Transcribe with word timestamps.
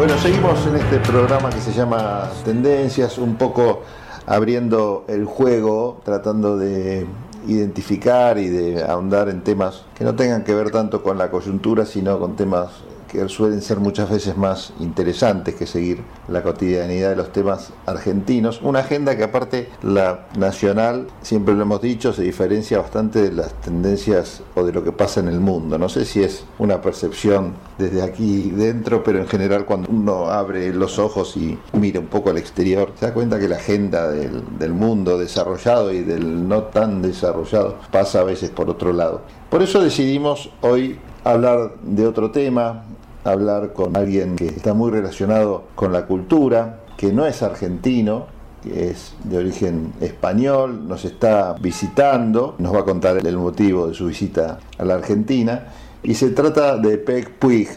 Bueno, 0.00 0.16
seguimos 0.16 0.66
en 0.66 0.76
este 0.76 0.98
programa 1.00 1.50
que 1.50 1.60
se 1.60 1.74
llama 1.74 2.26
Tendencias, 2.42 3.18
un 3.18 3.36
poco 3.36 3.82
abriendo 4.24 5.04
el 5.08 5.26
juego, 5.26 6.00
tratando 6.02 6.56
de 6.56 7.06
identificar 7.46 8.38
y 8.38 8.48
de 8.48 8.82
ahondar 8.82 9.28
en 9.28 9.42
temas 9.42 9.84
que 9.94 10.04
no 10.04 10.14
tengan 10.14 10.42
que 10.42 10.54
ver 10.54 10.70
tanto 10.70 11.02
con 11.02 11.18
la 11.18 11.30
coyuntura, 11.30 11.84
sino 11.84 12.18
con 12.18 12.34
temas 12.34 12.70
que 13.10 13.28
suelen 13.28 13.60
ser 13.60 13.78
muchas 13.78 14.10
veces 14.10 14.36
más 14.36 14.72
interesantes 14.78 15.54
que 15.54 15.66
seguir 15.66 16.02
la 16.28 16.42
cotidianidad 16.42 17.10
de 17.10 17.16
los 17.16 17.32
temas 17.32 17.72
argentinos. 17.86 18.60
Una 18.62 18.80
agenda 18.80 19.16
que 19.16 19.24
aparte 19.24 19.68
la 19.82 20.26
nacional, 20.38 21.08
siempre 21.22 21.54
lo 21.54 21.62
hemos 21.62 21.82
dicho, 21.82 22.12
se 22.12 22.22
diferencia 22.22 22.78
bastante 22.78 23.22
de 23.22 23.32
las 23.32 23.52
tendencias 23.60 24.42
o 24.54 24.64
de 24.64 24.72
lo 24.72 24.84
que 24.84 24.92
pasa 24.92 25.20
en 25.20 25.28
el 25.28 25.40
mundo. 25.40 25.78
No 25.78 25.88
sé 25.88 26.04
si 26.04 26.22
es 26.22 26.44
una 26.58 26.80
percepción 26.80 27.54
desde 27.78 28.02
aquí 28.02 28.50
dentro, 28.50 29.02
pero 29.02 29.18
en 29.18 29.26
general 29.26 29.64
cuando 29.64 29.90
uno 29.90 30.26
abre 30.26 30.72
los 30.72 30.98
ojos 30.98 31.36
y 31.36 31.58
mira 31.72 32.00
un 32.00 32.06
poco 32.06 32.30
al 32.30 32.38
exterior, 32.38 32.92
se 32.98 33.06
da 33.06 33.14
cuenta 33.14 33.38
que 33.38 33.48
la 33.48 33.56
agenda 33.56 34.08
del, 34.10 34.70
mundo 34.70 35.18
desarrollado 35.18 35.92
y 35.92 36.00
del 36.00 36.48
no 36.48 36.62
tan 36.64 37.02
desarrollado 37.02 37.78
pasa 37.90 38.20
a 38.20 38.24
veces 38.24 38.50
por 38.50 38.70
otro 38.70 38.92
lado. 38.92 39.22
Por 39.50 39.62
eso 39.62 39.82
decidimos 39.82 40.50
hoy 40.60 40.98
hablar 41.24 41.74
de 41.82 42.06
otro 42.06 42.30
tema, 42.30 42.84
hablar 43.24 43.72
con 43.72 43.96
alguien 43.96 44.36
que 44.36 44.46
está 44.46 44.74
muy 44.74 44.90
relacionado 44.90 45.64
con 45.74 45.92
la 45.92 46.06
cultura, 46.06 46.80
que 46.96 47.12
no 47.12 47.26
es 47.26 47.42
argentino, 47.42 48.26
que 48.62 48.90
es 48.90 49.14
de 49.24 49.38
origen 49.38 49.92
español, 50.00 50.86
nos 50.86 51.04
está 51.04 51.54
visitando, 51.54 52.54
nos 52.58 52.74
va 52.74 52.80
a 52.80 52.84
contar 52.84 53.16
el 53.26 53.36
motivo 53.36 53.88
de 53.88 53.94
su 53.94 54.06
visita 54.06 54.58
a 54.78 54.84
la 54.84 54.94
Argentina, 54.94 55.68
y 56.02 56.14
se 56.14 56.30
trata 56.30 56.76
de 56.76 56.98
Pep 56.98 57.38
Puig. 57.38 57.68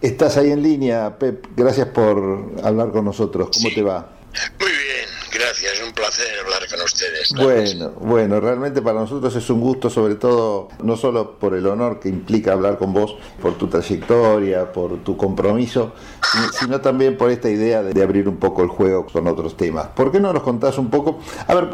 Estás 0.00 0.36
ahí 0.36 0.50
en 0.50 0.62
línea, 0.62 1.18
Pep, 1.18 1.46
gracias 1.56 1.88
por 1.88 2.52
hablar 2.62 2.90
con 2.90 3.04
nosotros. 3.04 3.50
¿Cómo 3.54 3.74
te 3.74 3.82
va? 3.82 4.08
Muy 4.58 4.71
gracias, 5.42 5.82
un 5.86 5.92
placer 5.92 6.26
hablar 6.44 6.68
con 6.68 6.80
ustedes. 6.82 7.32
Bueno, 7.34 7.90
bueno, 8.00 8.40
realmente 8.40 8.82
para 8.82 9.00
nosotros 9.00 9.34
es 9.34 9.50
un 9.50 9.60
gusto, 9.60 9.90
sobre 9.90 10.14
todo, 10.14 10.68
no 10.82 10.96
solo 10.96 11.38
por 11.38 11.54
el 11.54 11.66
honor 11.66 12.00
que 12.00 12.08
implica 12.08 12.52
hablar 12.52 12.78
con 12.78 12.92
vos, 12.92 13.16
por 13.40 13.58
tu 13.58 13.68
trayectoria, 13.68 14.72
por 14.72 14.98
tu 14.98 15.16
compromiso, 15.16 15.92
sino 16.58 16.80
también 16.80 17.16
por 17.16 17.30
esta 17.30 17.50
idea 17.50 17.82
de 17.82 18.02
abrir 18.02 18.28
un 18.28 18.36
poco 18.36 18.62
el 18.62 18.68
juego 18.68 19.06
con 19.06 19.26
otros 19.26 19.56
temas. 19.56 19.88
¿Por 19.88 20.12
qué 20.12 20.20
no 20.20 20.32
nos 20.32 20.42
contás 20.42 20.78
un 20.78 20.90
poco? 20.90 21.20
A 21.46 21.54
ver, 21.54 21.68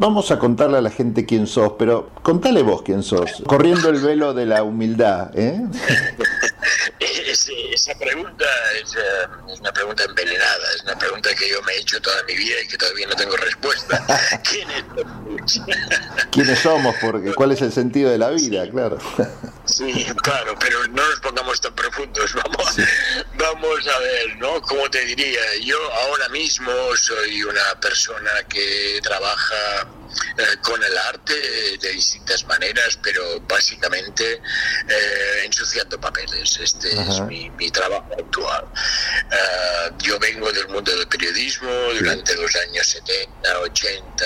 Vamos 0.00 0.30
a 0.30 0.38
contarle 0.38 0.78
a 0.78 0.80
la 0.80 0.88
gente 0.88 1.26
quién 1.26 1.46
sos, 1.46 1.72
pero 1.78 2.08
contale 2.22 2.62
vos 2.62 2.80
quién 2.80 3.02
sos, 3.02 3.42
corriendo 3.46 3.90
el 3.90 4.00
velo 4.00 4.32
de 4.32 4.46
la 4.46 4.62
humildad. 4.62 5.30
¿eh? 5.38 5.60
esa 7.00 7.94
pregunta 7.94 8.44
es, 8.80 8.94
eh, 8.94 9.26
es, 9.52 9.60
una 9.60 9.72
pregunta 9.72 10.04
envenenada, 10.04 10.72
es 10.74 10.82
una 10.82 10.98
pregunta 10.98 11.34
que 11.34 11.48
yo 11.48 11.62
me 11.62 11.72
he 11.72 11.78
hecho 11.78 12.00
toda 12.00 12.22
mi 12.24 12.34
vida 12.34 12.56
y 12.62 12.68
que 12.68 12.76
todavía 12.76 13.06
no 13.06 13.16
tengo 13.16 13.36
respuesta. 13.36 14.04
¿Quiénes 14.48 14.84
¿Quiénes 16.32 16.58
somos? 16.58 16.94
Porque, 17.00 17.34
¿Cuál 17.34 17.52
es 17.52 17.62
el 17.62 17.72
sentido 17.72 18.10
de 18.10 18.18
la 18.18 18.30
vida? 18.30 18.68
Claro. 18.70 18.98
Sí, 19.64 20.06
claro, 20.22 20.54
pero 20.58 20.86
no 20.88 21.08
nos 21.08 21.20
pongamos 21.20 21.60
tan 21.60 21.74
profundos. 21.74 22.34
Vamos, 22.34 22.76
vamos 23.34 23.86
a 23.86 23.98
ver, 24.00 24.36
¿no? 24.38 24.60
¿Cómo 24.62 24.90
te 24.90 25.04
diría? 25.04 25.40
Yo 25.62 25.76
ahora 25.92 26.28
mismo 26.28 26.72
soy 26.96 27.42
una 27.44 27.80
persona 27.80 28.30
que 28.48 29.00
trabaja 29.02 29.86
eh, 30.36 30.56
con 30.62 30.82
el 30.82 30.96
arte 30.98 31.34
de 31.78 31.88
distintas 31.92 32.44
maneras, 32.46 32.98
pero 33.02 33.40
básicamente 33.40 34.40
eh, 34.88 35.42
ensuciando 35.44 36.00
papeles. 36.00 36.58
Este 36.60 36.88
es 36.90 37.20
mi, 37.20 37.50
mi, 37.50 37.70
trabajo 37.70 38.12
actual. 38.18 38.64
Uh, 38.64 40.02
yo 40.02 40.18
vengo 40.18 40.50
del 40.52 40.68
mundo 40.68 40.94
del 40.96 41.06
periodismo 41.08 41.70
durante 41.98 42.34
los 42.34 42.54
años 42.56 42.86
70, 42.86 43.60
80 43.60 44.24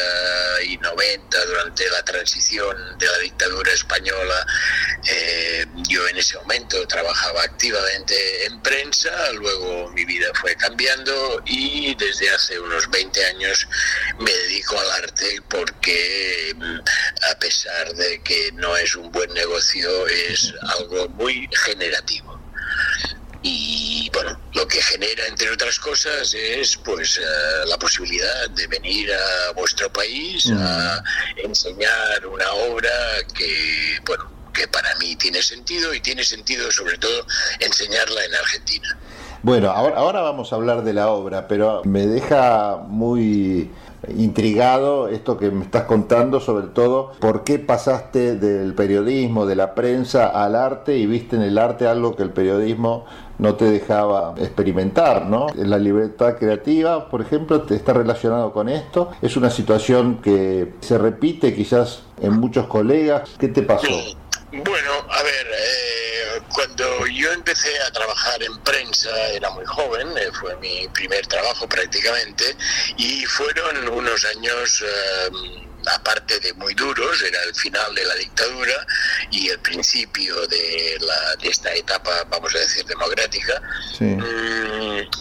y 0.66 0.76
90, 0.78 1.46
durante 1.46 1.90
la 1.90 2.02
transición 2.04 2.98
de 2.98 3.06
la 3.06 3.18
dictadura 3.18 3.72
española. 3.72 4.46
Eh, 5.06 5.66
yo 5.88 6.06
en 6.08 6.16
ese 6.16 6.36
momento 6.38 6.86
trabajaba 6.86 7.42
activamente 7.42 8.46
en 8.46 8.60
prensa, 8.62 9.10
luego 9.32 9.90
mi 9.90 10.04
vida 10.04 10.28
fue 10.40 10.56
cambiando 10.56 11.42
y 11.46 11.94
desde 11.96 12.30
hace 12.30 12.58
unos 12.58 12.88
20 12.90 13.24
años 13.26 13.68
me 14.18 14.30
dedico 14.30 14.78
al 14.78 14.90
arte 15.02 15.42
porque 15.48 15.73
mm, 15.82 16.78
a 17.30 17.38
pesar 17.38 17.94
de 17.94 18.22
que 18.22 18.52
no 18.52 18.76
es 18.76 18.94
un 18.96 19.10
buen 19.10 19.32
negocio, 19.32 20.06
es 20.06 20.52
algo 20.78 21.08
muy 21.10 21.48
generativo 21.64 22.34
y 23.44 24.10
bueno, 24.10 24.36
lo 24.54 24.66
que 24.66 24.80
genera 24.80 25.26
entre 25.28 25.50
otras 25.50 25.78
cosas 25.78 26.32
es 26.32 26.78
pues 26.78 27.18
uh, 27.18 27.68
la 27.68 27.76
posibilidad 27.76 28.48
de 28.50 28.66
venir 28.66 29.12
a 29.12 29.52
vuestro 29.52 29.92
país 29.92 30.50
a 30.50 31.02
enseñar 31.36 32.26
una 32.26 32.50
obra 32.52 32.90
que 33.36 33.98
bueno, 34.06 34.24
que 34.52 34.66
para 34.66 34.94
mí 34.96 35.14
tiene 35.16 35.42
sentido 35.42 35.92
y 35.92 36.00
tiene 36.00 36.24
sentido 36.24 36.70
sobre 36.70 36.96
todo 36.96 37.26
enseñarla 37.60 38.24
en 38.24 38.34
Argentina. 38.34 38.98
Bueno, 39.42 39.70
ahora, 39.70 39.96
ahora 39.96 40.20
vamos 40.22 40.50
a 40.50 40.56
hablar 40.56 40.82
de 40.82 40.94
la 40.94 41.08
obra, 41.08 41.46
pero 41.46 41.82
me 41.84 42.06
deja 42.06 42.78
muy 42.88 43.70
intrigado 44.16 45.08
esto 45.08 45.36
que 45.36 45.50
me 45.50 45.64
estás 45.64 45.84
contando, 45.84 46.40
sobre 46.40 46.68
todo 46.68 47.12
por 47.20 47.44
qué 47.44 47.58
pasaste 47.58 48.36
del 48.36 48.74
periodismo, 48.74 49.46
de 49.46 49.56
la 49.56 49.74
prensa 49.74 50.26
al 50.26 50.54
arte 50.54 50.96
y 50.96 51.06
viste 51.06 51.36
en 51.36 51.42
el 51.42 51.58
arte 51.58 51.86
algo 51.86 52.16
que 52.16 52.22
el 52.22 52.30
periodismo 52.30 53.04
no 53.38 53.56
te 53.56 53.64
dejaba 53.64 54.34
experimentar, 54.38 55.26
¿no? 55.26 55.46
La 55.56 55.78
libertad 55.78 56.36
creativa, 56.38 57.08
por 57.08 57.20
ejemplo, 57.20 57.62
te 57.62 57.74
está 57.74 57.92
relacionado 57.92 58.52
con 58.52 58.68
esto. 58.68 59.10
Es 59.22 59.36
una 59.36 59.50
situación 59.50 60.20
que 60.22 60.74
se 60.80 60.98
repite 60.98 61.54
quizás 61.54 62.02
en 62.20 62.34
muchos 62.34 62.66
colegas. 62.66 63.30
¿Qué 63.38 63.48
te 63.48 63.62
pasó? 63.62 63.88
Bueno, 64.52 64.90
a 65.10 65.22
ver, 65.22 65.46
eh, 65.46 65.93
cuando 66.54 67.06
yo 67.06 67.32
empecé 67.32 67.78
a 67.80 67.90
trabajar 67.90 68.42
en 68.42 68.56
prensa, 68.60 69.10
era 69.30 69.50
muy 69.50 69.64
joven, 69.66 70.16
eh, 70.16 70.30
fue 70.32 70.56
mi 70.56 70.88
primer 70.88 71.26
trabajo 71.26 71.68
prácticamente, 71.68 72.56
y 72.96 73.24
fueron 73.26 73.88
unos 73.88 74.24
años... 74.24 74.82
Eh, 74.82 75.64
aparte 75.86 76.40
de 76.40 76.52
muy 76.54 76.72
duros, 76.72 77.22
era 77.22 77.42
el 77.42 77.54
final 77.54 77.94
de 77.94 78.04
la 78.04 78.14
dictadura 78.14 78.86
y 79.30 79.48
el 79.48 79.58
principio 79.58 80.46
de, 80.46 80.96
la, 81.00 81.36
de 81.36 81.48
esta 81.48 81.74
etapa, 81.74 82.24
vamos 82.30 82.54
a 82.54 82.58
decir, 82.58 82.84
democrática. 82.86 83.60
Sí. 83.98 84.16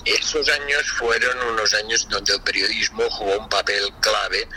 Esos 0.06 0.50
años 0.50 0.92
fueron 0.98 1.38
unos 1.54 1.74
años 1.76 2.08
donde 2.10 2.34
el 2.34 2.42
periodismo 2.42 3.10
jugó 3.10 3.38
un 3.38 3.48
papel 3.48 3.90
clave 4.02 4.48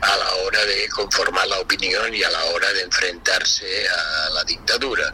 a 0.00 0.16
la 0.16 0.34
hora 0.36 0.64
de 0.64 0.88
conformar 0.88 1.48
la 1.48 1.58
opinión 1.58 2.14
y 2.14 2.22
a 2.22 2.30
la 2.30 2.44
hora 2.44 2.72
de 2.72 2.82
enfrentarse 2.82 3.88
a 3.88 4.30
la 4.30 4.44
dictadura. 4.44 5.12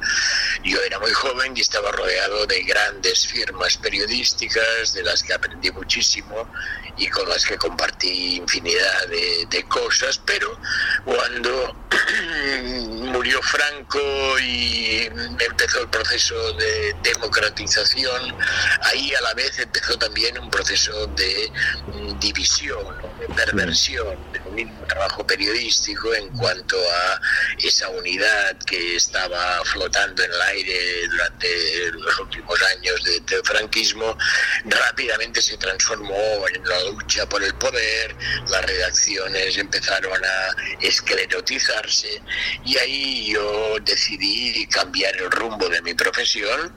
Yo 0.62 0.78
era 0.82 0.98
muy 0.98 1.12
joven 1.12 1.56
y 1.56 1.60
estaba 1.60 1.90
rodeado 1.90 2.46
de 2.46 2.62
grandes 2.64 3.26
firmas 3.26 3.78
periodísticas, 3.78 4.92
de 4.92 5.02
las 5.02 5.22
que 5.22 5.32
aprendí 5.32 5.70
muchísimo 5.70 6.50
y 6.98 7.08
con 7.08 7.28
las 7.28 7.46
que 7.46 7.56
compartí 7.56 8.36
infinidad 8.36 9.06
de, 9.06 9.46
de 9.48 9.64
cosas, 9.68 10.20
pero 10.26 10.58
cuando 11.04 11.76
murió 13.12 13.40
Franco 13.42 14.38
y 14.40 15.08
empezó 15.38 15.80
el 15.80 15.88
proceso 15.88 16.52
de 16.54 16.94
democratización, 17.02 18.36
ahí 18.82 19.14
a 19.14 19.20
la 19.22 19.34
vez 19.34 19.58
empezó 19.58 19.77
también 19.98 20.38
un 20.38 20.50
proceso 20.50 21.06
de 21.08 21.50
división, 22.20 22.86
de 23.18 23.26
perversión 23.34 24.16
del 24.32 24.52
mismo 24.52 24.84
trabajo 24.86 25.26
periodístico 25.26 26.14
en 26.14 26.28
cuanto 26.30 26.76
a 26.76 27.20
esa 27.58 27.88
unidad 27.88 28.56
que 28.66 28.96
estaba 28.96 29.62
flotando 29.64 30.22
en 30.22 30.32
el 30.32 30.42
aire 30.42 31.08
durante 31.08 31.92
los 31.92 32.18
últimos 32.20 32.62
años 32.76 33.02
del 33.04 33.24
de 33.26 33.42
franquismo, 33.42 34.16
rápidamente 34.64 35.42
se 35.42 35.56
transformó 35.56 36.46
en 36.54 36.64
la 36.64 36.84
lucha 36.84 37.28
por 37.28 37.42
el 37.42 37.54
poder, 37.54 38.14
las 38.48 38.64
redacciones 38.64 39.56
empezaron 39.58 40.24
a 40.24 40.76
esclerotizarse 40.80 42.22
y 42.64 42.78
ahí 42.78 43.32
yo 43.32 43.76
decidí 43.82 44.66
cambiar 44.68 45.16
el 45.16 45.30
rumbo 45.30 45.68
de 45.68 45.82
mi 45.82 45.94
profesión 45.94 46.74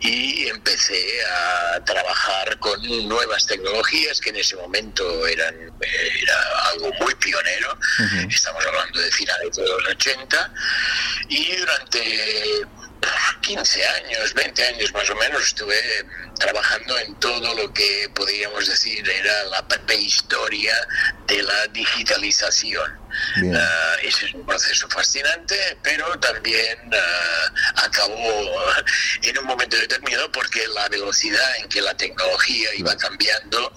y 0.00 0.48
empecé 0.48 1.24
a 1.24 1.84
trabajar 1.84 2.58
con 2.58 2.80
nuevas 3.08 3.46
tecnologías 3.46 4.20
que 4.20 4.30
en 4.30 4.36
ese 4.36 4.56
momento 4.56 5.26
eran 5.26 5.72
era 5.80 6.68
algo 6.70 6.92
muy 7.00 7.14
pionero, 7.16 7.72
uh 7.72 8.02
-huh. 8.02 8.34
estamos 8.34 8.64
hablando 8.66 9.00
de 9.00 9.10
finales 9.12 9.56
de 9.56 9.62
los 9.62 9.86
80 9.86 10.52
y 11.28 11.56
durante 11.56 12.66
15 13.42 13.86
años, 13.86 14.34
20 14.34 14.66
años 14.66 14.92
más 14.92 15.08
o 15.10 15.16
menos, 15.16 15.42
estuve 15.42 15.76
trabajando 16.38 16.98
en 16.98 17.14
todo 17.16 17.54
lo 17.54 17.72
que 17.72 18.10
podríamos 18.14 18.66
decir 18.66 19.08
era 19.08 19.44
la 19.44 19.66
prehistoria 19.66 20.74
de 21.26 21.42
la 21.42 21.66
digitalización. 21.68 22.98
Ese 24.02 24.26
es 24.26 24.34
un 24.34 24.46
proceso 24.46 24.88
fascinante, 24.88 25.78
pero 25.82 26.18
también 26.18 26.78
acabó 27.76 28.44
en 29.22 29.38
un 29.38 29.44
momento 29.44 29.76
determinado 29.76 30.30
porque 30.32 30.66
la 30.68 30.88
velocidad 30.88 31.56
en 31.58 31.68
que 31.68 31.80
la 31.80 31.94
tecnología 31.94 32.68
iba 32.76 32.96
cambiando 32.96 33.72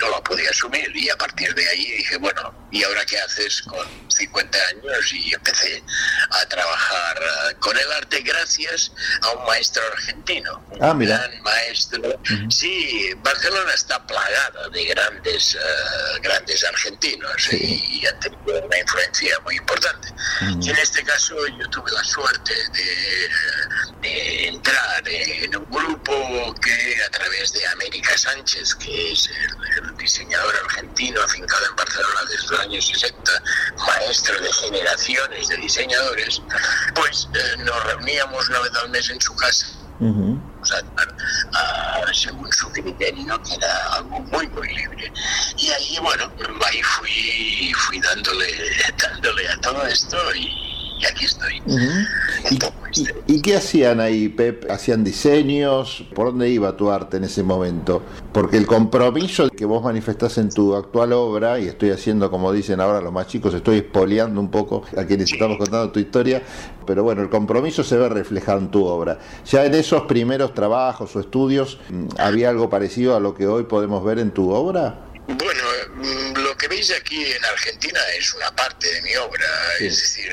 no 0.00 0.10
la 0.10 0.22
podía 0.22 0.50
asumir 0.50 0.90
y 0.94 1.08
a 1.08 1.16
partir 1.16 1.54
de 1.54 1.68
ahí 1.68 1.90
dije, 1.98 2.16
bueno, 2.18 2.68
¿y 2.70 2.82
ahora 2.84 3.04
qué 3.04 3.18
haces 3.18 3.62
con 3.62 3.86
50 4.08 4.58
años? 4.68 5.12
Y 5.12 5.34
empecé 5.34 5.82
a 6.30 6.46
trabajar 6.46 7.56
con 7.60 7.76
el 7.76 7.92
arte 7.92 8.20
gracias 8.22 8.92
a 9.22 9.30
un 9.30 9.46
maestro 9.46 9.82
argentino, 9.92 10.64
un 10.70 10.82
ah, 10.82 10.94
gran 10.94 11.42
maestro. 11.42 12.20
Sí, 12.48 13.12
Barcelona 13.18 13.72
está 13.74 14.06
plagada 14.06 14.68
de 14.68 14.84
grandes, 14.84 15.54
uh, 15.54 16.22
grandes 16.22 16.64
argentinos 16.64 17.32
sí. 17.38 18.00
y 18.00 18.06
han 18.06 18.18
tenido 18.20 18.64
una 18.64 18.78
influencia 18.80 19.38
muy 19.44 19.56
importante. 19.56 20.08
Y 20.60 20.70
en 20.70 20.76
este 20.76 21.02
caso 21.04 21.34
yo 21.58 21.68
tuve 21.70 21.90
la 21.92 22.04
suerte 22.04 22.54
de, 22.72 24.08
de, 24.08 24.48
entrar 24.48 25.02
en 25.06 25.56
un 25.56 25.70
grupo 25.70 26.54
que 26.60 26.96
a 27.06 27.10
través 27.10 27.52
de 27.52 27.66
América 27.68 28.16
Sánchez, 28.16 28.74
que 28.76 29.12
es 29.12 29.28
el, 29.28 29.84
el 29.84 29.96
diseñador 29.96 30.54
argentino 30.64 31.20
afincado 31.22 31.66
en 31.66 31.76
Barcelona 31.76 32.20
desde 32.30 32.48
los 32.48 32.60
años 32.60 32.86
60, 32.86 33.42
maestro 33.86 34.40
de 34.40 34.52
generaciones 34.52 35.48
de 35.48 35.56
diseñadores, 35.56 36.42
pues 36.94 37.28
eh, 37.34 37.56
nos 37.58 37.84
reuníamos 37.84 38.48
una 38.48 38.60
vez 38.60 38.72
al 38.82 38.90
mes 38.90 39.10
en 39.10 39.20
su 39.20 39.34
casa. 39.36 39.66
Uh 40.00 40.06
-huh. 40.06 40.29
O 40.60 40.64
sea, 40.64 40.78
a, 41.52 42.08
a, 42.08 42.14
según 42.14 42.52
su 42.52 42.70
criterio, 42.70 43.42
que 43.42 43.54
era 43.54 43.94
algo 43.94 44.20
muy, 44.20 44.46
muy 44.48 44.68
libre. 44.74 45.12
Y 45.56 45.70
ahí, 45.70 45.98
bueno, 46.02 46.30
ahí 46.66 46.82
fui, 46.82 47.72
fui 47.74 48.00
dándole, 48.00 48.46
dándole 48.98 49.48
a 49.48 49.60
todo 49.60 49.86
esto 49.86 50.16
y, 50.34 50.69
y 51.00 51.06
aquí 51.06 51.24
estoy. 51.24 51.62
Uh 51.66 51.76
-huh. 51.76 52.06
¿Y, 52.50 53.00
y, 53.00 53.34
y, 53.36 53.42
qué 53.42 53.56
hacían 53.56 54.00
ahí, 54.00 54.28
Pep? 54.28 54.70
¿Hacían 54.70 55.02
diseños? 55.04 56.04
¿Por 56.14 56.28
dónde 56.28 56.50
iba 56.50 56.76
tu 56.76 56.90
arte 56.90 57.16
en 57.16 57.24
ese 57.24 57.42
momento? 57.42 58.02
Porque 58.32 58.56
el 58.56 58.66
compromiso 58.66 59.48
que 59.48 59.64
vos 59.64 59.82
manifestás 59.82 60.38
en 60.38 60.50
tu 60.50 60.74
actual 60.74 61.12
obra, 61.12 61.58
y 61.58 61.68
estoy 61.68 61.90
haciendo, 61.90 62.30
como 62.30 62.52
dicen 62.52 62.80
ahora 62.80 63.00
los 63.00 63.12
más 63.12 63.28
chicos, 63.28 63.54
estoy 63.54 63.78
espoleando 63.78 64.40
un 64.40 64.50
poco 64.50 64.82
a 64.96 65.04
quienes 65.04 65.28
sí. 65.28 65.36
estamos 65.36 65.56
contando 65.58 65.90
tu 65.90 66.00
historia, 66.00 66.42
pero 66.86 67.02
bueno, 67.02 67.22
el 67.22 67.30
compromiso 67.30 67.82
se 67.82 67.96
ve 67.96 68.08
reflejado 68.08 68.58
en 68.58 68.70
tu 68.70 68.84
obra. 68.84 69.18
Ya 69.46 69.64
en 69.64 69.74
esos 69.74 70.02
primeros 70.02 70.54
trabajos 70.54 71.14
o 71.16 71.20
estudios, 71.20 71.78
¿había 72.18 72.50
algo 72.50 72.68
parecido 72.68 73.16
a 73.16 73.20
lo 73.20 73.34
que 73.34 73.46
hoy 73.46 73.64
podemos 73.64 74.04
ver 74.04 74.18
en 74.18 74.32
tu 74.32 74.50
obra? 74.50 75.09
Bueno, 75.36 75.62
lo 76.36 76.56
que 76.56 76.66
veis 76.66 76.90
aquí 76.92 77.24
en 77.24 77.44
Argentina 77.44 78.00
es 78.18 78.34
una 78.34 78.54
parte 78.54 78.92
de 78.92 79.02
mi 79.02 79.14
obra, 79.16 79.46
sí. 79.78 79.86
es 79.86 79.96
decir, 80.00 80.32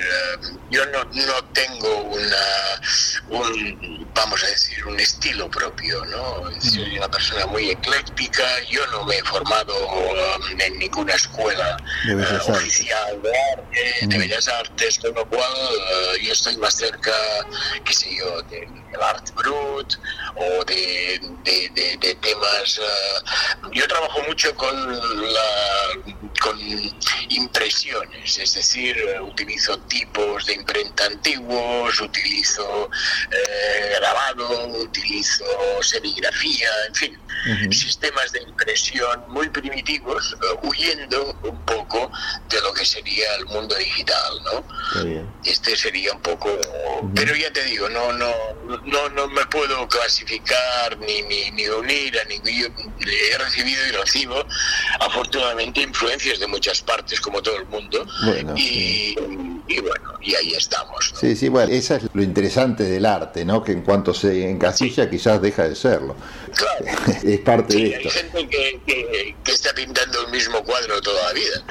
yo 0.72 0.86
no, 0.88 1.04
no 1.04 1.44
tengo 1.54 2.04
una, 2.04 2.82
un, 3.30 3.97
vamos 4.18 4.44
a 4.44 4.48
decir, 4.48 4.86
un 4.86 5.00
estilo 5.00 5.50
propio, 5.50 6.04
¿no? 6.06 6.50
Soy 6.60 6.98
una 6.98 7.10
persona 7.10 7.46
muy 7.46 7.70
ecléctica, 7.70 8.44
yo 8.70 8.86
no 8.88 9.06
me 9.06 9.18
he 9.18 9.24
formado 9.24 9.74
um, 9.88 10.60
en 10.60 10.80
ninguna 10.80 11.14
escuela 11.14 11.78
uh, 12.10 12.52
oficial 12.52 13.22
de 13.22 13.32
arte, 13.54 13.94
mm. 14.02 14.10
de 14.10 14.18
bellas 14.18 14.48
artes, 14.48 14.98
con 15.00 15.14
lo 15.14 15.26
cual 15.30 15.54
uh, 15.54 16.18
yo 16.20 16.34
estoy 16.34 16.58
más 16.58 16.76
cerca, 16.76 17.12
qué 17.86 17.94
sé 17.94 18.16
yo, 18.16 18.42
del 18.44 18.68
de 18.92 19.04
art 19.04 19.30
brut 19.36 19.94
o 20.36 20.66
de, 20.66 21.20
de, 21.44 21.70
de, 21.76 21.98
de 21.98 22.16
temas... 22.16 22.80
Uh, 22.80 23.72
yo 23.72 23.88
trabajo 23.88 24.22
mucho 24.28 24.54
con 24.56 24.76
la, 25.32 26.18
con 26.42 26.58
impresiones, 27.30 28.38
es 28.38 28.54
decir, 28.54 28.96
utilizo 29.22 29.78
tipos 29.82 30.46
de 30.46 30.54
imprenta 30.54 31.06
antiguos, 31.06 32.02
utilizo 32.02 32.90
eh, 33.32 34.00
grabado, 34.08 34.68
utilizo 34.80 35.46
serigrafía, 35.82 36.70
en 36.88 36.96
fin, 36.96 37.20
uh 37.20 37.50
-huh. 37.50 37.74
sistemas 37.74 38.32
de 38.32 38.42
impresión 38.42 39.24
muy 39.28 39.50
primitivos, 39.50 40.34
uh, 40.34 40.68
huyendo 40.68 41.38
un 41.44 41.66
poco 41.66 42.12
de 42.50 42.62
lo 42.62 42.74
que 42.74 42.86
sería 42.86 43.36
el 43.36 43.46
mundo 43.46 43.76
digital, 43.76 44.34
¿no? 44.44 44.64
Este 45.44 45.76
sería 45.76 46.14
un 46.14 46.22
poco, 46.22 46.50
uh 46.50 46.58
-huh. 46.58 47.12
pero 47.16 47.36
ya 47.36 47.52
te 47.52 47.64
digo, 47.64 47.90
no, 47.90 48.14
no, 48.14 48.32
no, 48.86 49.10
no 49.10 49.28
me 49.28 49.46
puedo 49.48 49.88
clasificar 49.88 50.98
ni, 51.00 51.22
ni, 51.24 51.52
ni 51.52 51.68
unir 51.68 52.20
a 52.20 52.24
ningún, 52.26 52.48
he 53.06 53.38
recibido 53.38 53.88
y 53.88 53.92
recibo 53.92 54.46
afortunadamente 55.00 55.82
influencias 55.82 56.40
de 56.40 56.48
muchas 56.48 56.82
partes 56.82 57.20
como 57.22 57.42
todo 57.42 57.58
el 57.58 57.66
mundo 57.66 58.06
bueno, 58.24 58.54
y, 58.56 59.16
sí. 59.16 59.16
Y, 59.68 59.80
bueno 59.80 60.14
y 60.22 60.36
ahí 60.36 60.54
estamos 60.54 61.12
¿no? 61.14 61.20
sí 61.20 61.36
sí 61.36 61.50
bueno 61.50 61.72
esa 61.72 61.98
es 61.98 62.04
lo 62.14 62.22
interesante 62.22 62.84
del 62.84 63.06
arte 63.06 63.46
no 63.46 63.64
que 63.64 63.72
en 63.72 63.82
cuanto 63.82 64.14
se 64.14 64.50
encasilla 64.50 65.04
sí. 65.04 65.10
quizás 65.10 65.42
deja 65.42 65.68
de 65.68 65.76
serlo 65.76 66.16
claro 66.56 67.02
es 67.24 67.40
parte 67.40 67.74
sí, 67.74 67.84
de 67.84 67.90
esto 67.96 68.10
hay 68.10 68.16
gente 68.16 68.48
que, 68.50 68.82
que, 68.86 69.36
que, 69.44 69.52
está 69.52 69.74
pintando 69.74 70.26
el 70.26 70.32
mismo 70.32 70.64
cuadro 70.64 71.02
toda 71.02 71.24
la 71.28 71.34
vida 71.34 71.64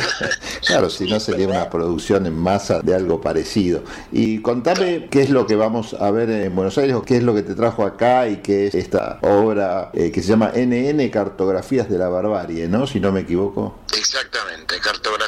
claro 0.66 0.90
si 0.90 1.08
no 1.08 1.20
sería 1.20 1.48
una 1.48 1.70
producción 1.70 2.26
en 2.26 2.34
masa 2.34 2.80
de 2.80 2.94
algo 2.94 3.20
parecido 3.20 3.82
y 4.10 4.40
contame 4.40 5.08
qué 5.10 5.22
es 5.22 5.30
lo 5.30 5.46
que 5.46 5.56
vamos 5.56 5.94
a 5.94 6.10
ver 6.10 6.30
en 6.30 6.54
Buenos 6.54 6.76
Aires 6.78 6.94
o 6.96 7.02
qué 7.02 7.16
es 7.16 7.22
lo 7.22 7.34
que 7.34 7.42
te 7.42 7.54
trajo 7.54 7.84
acá 7.84 8.28
y 8.28 8.36
qué 8.38 8.66
es 8.66 8.74
esta 8.74 9.18
obra 9.22 9.90
eh, 9.94 10.10
que 10.10 10.22
se 10.22 10.28
llama 10.28 10.52
NN 10.54 11.08
Cartografías 11.10 11.88
de 11.88 11.98
la 11.98 12.08
Barbarie 12.08 12.62
¿no? 12.68 12.86
Si 12.86 13.00
no 13.00 13.12
me 13.12 13.20
equivoco. 13.20 13.78
Exactamente, 13.96 14.41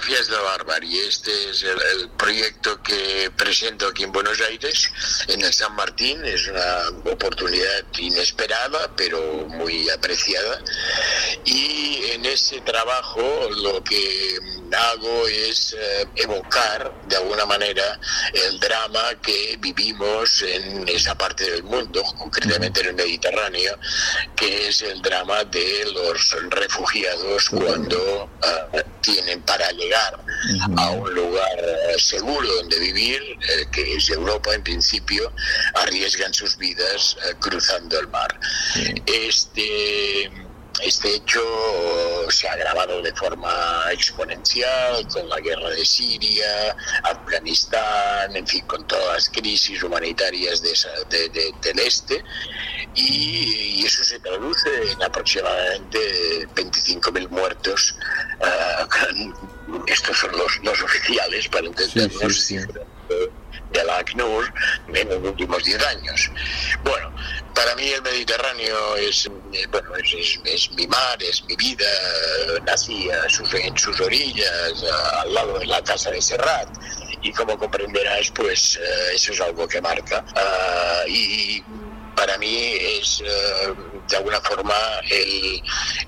Cartografías 0.04 0.28
de 0.28 0.36
la 0.36 0.42
Barbarie. 0.42 1.06
Este 1.06 1.50
es 1.50 1.62
el, 1.62 1.80
el, 2.00 2.10
proyecto 2.10 2.82
que 2.82 3.30
presento 3.36 3.86
aquí 3.86 4.04
en 4.04 4.12
Buenos 4.12 4.40
Aires, 4.40 4.90
en 5.28 5.40
el 5.42 5.52
San 5.52 5.74
Martín. 5.74 6.22
Es 6.24 6.46
una 6.48 7.10
oportunidad 7.10 7.84
inesperada, 7.98 8.90
pero 8.96 9.18
muy 9.48 9.88
apreciada. 9.88 10.62
Y 11.44 12.02
en 12.10 12.26
ese 12.26 12.60
trabajo 12.60 13.48
lo 13.62 13.82
que 13.82 14.38
hago 14.74 15.26
es 15.26 15.74
eh, 15.78 16.06
evocar 16.16 16.92
de 17.08 17.16
alguna 17.16 17.46
manera 17.46 17.98
el 18.32 18.58
drama 18.60 19.14
que 19.22 19.56
vivimos 19.60 20.42
en 20.42 20.88
esa 20.88 21.16
parte 21.16 21.50
del 21.50 21.62
mundo, 21.62 22.02
concretamente 22.18 22.80
en 22.80 22.88
el 22.88 22.94
Mediterráneo, 22.94 23.78
que 24.36 24.68
es 24.68 24.82
el 24.82 25.00
drama 25.02 25.44
de 25.44 25.84
los 25.92 26.36
refugiados 26.50 27.50
cuando 27.50 28.24
uh, 28.24 28.78
tienen 29.00 29.42
para 29.42 29.70
llegar 29.72 30.18
a 30.76 30.90
un 30.90 31.14
lugar 31.14 31.58
uh, 31.94 31.98
seguro 31.98 32.54
donde 32.56 32.78
vivir, 32.78 33.20
uh, 33.22 33.70
que 33.70 33.96
es 33.96 34.08
Europa 34.10 34.54
en 34.54 34.62
principio, 34.62 35.32
arriesgan 35.74 36.32
sus 36.32 36.56
vidas 36.56 37.16
eh, 37.24 37.34
cruzando 37.40 37.98
el 37.98 38.08
mar. 38.08 38.38
Este 39.06 40.30
este 40.82 41.16
hecho 41.16 41.40
se 42.28 42.48
ha 42.48 42.52
agravado 42.52 43.00
de 43.02 43.12
forma 43.14 43.84
exponencial 43.92 45.06
con 45.08 45.28
la 45.28 45.40
guerra 45.40 45.70
de 45.70 45.84
Siria, 45.84 46.76
Afganistán, 47.02 48.34
en 48.34 48.46
fin, 48.46 48.64
con 48.66 48.86
todas 48.86 49.14
las 49.14 49.28
crisis 49.28 49.82
humanitarias 49.82 50.62
de 50.62 50.72
esa, 50.72 50.90
de, 51.08 51.28
de, 51.28 51.54
del 51.62 51.78
este, 51.78 52.24
y, 52.94 53.80
y, 53.80 53.84
eso 53.84 54.04
se 54.04 54.18
traduce 54.20 54.68
en 54.92 55.02
aproximadamente 55.02 56.48
25.000 56.54 57.28
muertos. 57.28 57.96
Uh, 58.40 59.82
estos 59.86 60.18
son 60.18 60.32
los, 60.32 60.58
los, 60.62 60.82
oficiales, 60.82 61.48
para 61.48 61.66
entendernos. 61.66 62.36
Sí, 62.36 62.58
sí, 62.58 62.66
sí 62.66 62.80
de 63.72 63.84
la 63.84 63.98
ACNUR 63.98 64.52
en 64.92 65.08
los 65.08 65.22
últimos 65.22 65.64
10 65.64 65.86
años. 65.86 66.30
Bueno, 66.84 67.14
para 67.54 67.74
mí 67.76 67.88
el 67.88 68.02
Mediterráneo 68.02 68.96
es, 68.96 69.26
eh, 69.52 69.66
bueno, 69.70 69.94
es, 69.96 70.38
es, 70.44 70.70
mi 70.72 70.86
mar, 70.86 71.22
es 71.22 71.44
mi 71.44 71.56
vida, 71.56 71.86
nací 72.64 73.10
a 73.10 73.28
sus, 73.28 73.52
en 73.54 73.76
sus 73.76 74.00
orillas, 74.00 74.84
al 75.20 75.34
lado 75.34 75.58
de 75.58 75.66
la 75.66 75.82
casa 75.82 76.10
de 76.10 76.20
Serrat, 76.20 76.68
y 77.24 77.32
como 77.32 77.58
comprenderás, 77.58 78.30
pues 78.34 78.76
uh, 78.76 79.14
eso 79.14 79.32
es 79.32 79.40
algo 79.40 79.66
que 79.66 79.80
marca. 79.80 80.24
Uh, 80.36 81.08
y 81.08 81.64
para 82.14 82.38
mí 82.38 82.74
es 82.78 83.20
uh, 83.20 83.74
de 84.08 84.16
alguna 84.16 84.40
forma 84.40 84.74
el, 85.10 85.62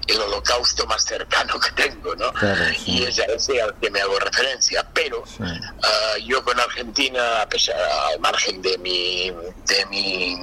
el, 0.07 0.21
holocausto 0.21 0.87
más 0.87 1.05
cercano 1.05 1.59
que 1.59 1.71
tengo, 1.83 2.15
¿no? 2.17 2.33
Claro, 2.35 2.65
sí. 2.75 2.99
Y 2.99 3.03
es 3.05 3.19
a 3.19 3.25
ese 3.25 3.61
al 3.61 3.75
que 3.81 3.91
me 3.91 4.01
hago 4.01 4.19
referencia. 4.19 4.87
Pero 4.93 5.25
sí. 5.27 5.43
uh, 5.43 6.27
yo 6.27 6.43
con 6.45 6.59
Argentina, 6.59 7.43
a 7.43 7.49
pesar, 7.49 7.77
al 8.13 8.21
margen 8.21 8.61
de 8.63 8.79
mi, 8.79 9.31
de 9.31 9.87
mi, 9.87 10.37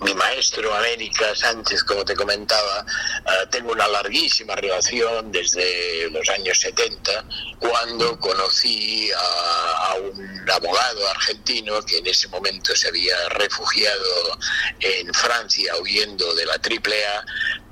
mi 0.00 0.14
maestro 0.14 0.74
América 0.74 1.34
Sánchez, 1.34 1.84
como 1.84 2.04
te 2.04 2.14
comentaba, 2.14 2.84
uh, 2.84 3.46
tengo 3.50 3.72
una 3.72 3.88
larguísima 3.88 4.54
relación 4.56 5.30
desde 5.32 6.10
los 6.10 6.28
años 6.30 6.58
70, 6.60 7.24
cuando 7.58 8.18
conocí 8.18 9.10
a, 9.12 9.92
a 9.92 9.94
un 9.94 10.50
abogado 10.50 11.08
argentino 11.10 11.80
que 11.82 11.98
en 11.98 12.06
ese 12.06 12.28
momento 12.28 12.74
se 12.74 12.88
había 12.88 13.16
refugiado 13.30 14.38
en 14.80 14.89
Francia 15.14 15.76
huyendo 15.80 16.34
de 16.34 16.46
la 16.46 16.54
AAA, 16.54 17.24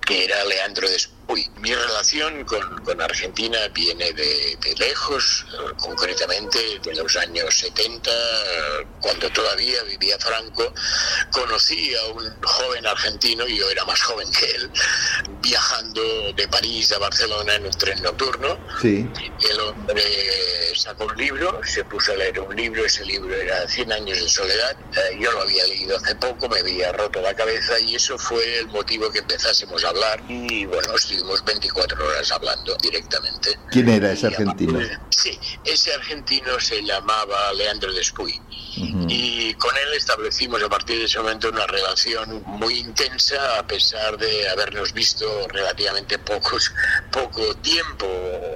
que 0.06 0.24
era 0.24 0.44
Leandro 0.44 0.88
Después, 1.28 1.50
mi 1.60 1.74
relación 1.74 2.44
con, 2.44 2.84
con 2.84 3.00
Argentina 3.02 3.58
viene 3.74 4.12
de, 4.12 4.56
de, 4.62 4.74
lejos, 4.78 5.44
concretamente 5.78 6.58
de 6.82 6.94
los 6.94 7.16
años 7.16 7.54
70, 7.54 8.10
cuando 9.00 9.28
todavía 9.30 9.82
vivía 9.82 10.18
Franco. 10.18 10.72
Conocí 11.30 11.94
a 11.96 12.06
un 12.12 12.42
joven 12.42 12.86
argentino, 12.86 13.46
y 13.46 13.58
yo 13.58 13.68
era 13.68 13.84
más 13.84 14.00
joven 14.00 14.26
que 14.32 14.50
él, 14.52 14.70
viajando 15.42 16.32
de 16.32 16.48
París 16.48 16.92
a 16.92 16.98
Barcelona 16.98 17.56
en 17.56 17.66
un 17.66 17.72
tren 17.72 18.02
nocturno. 18.02 18.58
Sí. 18.80 19.06
El 19.50 19.60
hombre 19.60 20.02
sacó 20.74 21.04
un 21.04 21.16
libro, 21.16 21.60
se 21.64 21.84
puso 21.84 22.12
a 22.12 22.16
leer 22.16 22.40
un 22.40 22.54
libro, 22.56 22.84
ese 22.84 23.04
libro 23.04 23.34
era 23.34 23.68
100 23.68 23.92
años 23.92 24.18
de 24.18 24.28
soledad. 24.28 24.76
Eh, 24.96 25.18
yo 25.20 25.32
lo 25.32 25.42
había 25.42 25.66
leído 25.66 25.96
hace 25.96 26.14
poco, 26.14 26.48
me 26.48 26.60
había 26.60 26.92
roto 26.92 27.20
la 27.20 27.34
cabeza 27.34 27.78
y 27.80 27.96
eso 27.96 28.16
fue 28.16 28.60
el 28.60 28.68
motivo 28.68 29.10
que 29.10 29.18
empezásemos 29.18 29.84
a 29.84 29.88
hablar. 29.90 30.22
Y 30.28 30.64
bueno, 30.66 30.94
estuvimos 31.18 31.44
24 31.44 32.06
horas 32.06 32.30
hablando 32.30 32.76
directamente. 32.76 33.58
¿Quién 33.70 33.88
era 33.88 34.12
ese 34.12 34.28
argentino? 34.28 34.78
Sí, 35.10 35.38
ese 35.64 35.92
argentino 35.94 36.60
se 36.60 36.82
llamaba 36.82 37.52
Leandro 37.54 37.92
Despuy. 37.92 38.40
Uh 38.76 38.80
-huh. 38.80 39.06
Y 39.08 39.54
con 39.54 39.74
él 39.76 39.94
establecimos 39.94 40.62
a 40.62 40.68
partir 40.68 40.98
de 40.98 41.04
ese 41.06 41.18
momento 41.18 41.48
una 41.48 41.66
relación 41.66 42.42
muy 42.46 42.78
intensa, 42.78 43.58
a 43.58 43.66
pesar 43.66 44.16
de 44.16 44.48
habernos 44.48 44.92
visto 44.92 45.26
relativamente 45.48 46.18
pocos, 46.18 46.72
poco 47.10 47.54
tiempo 47.56 48.06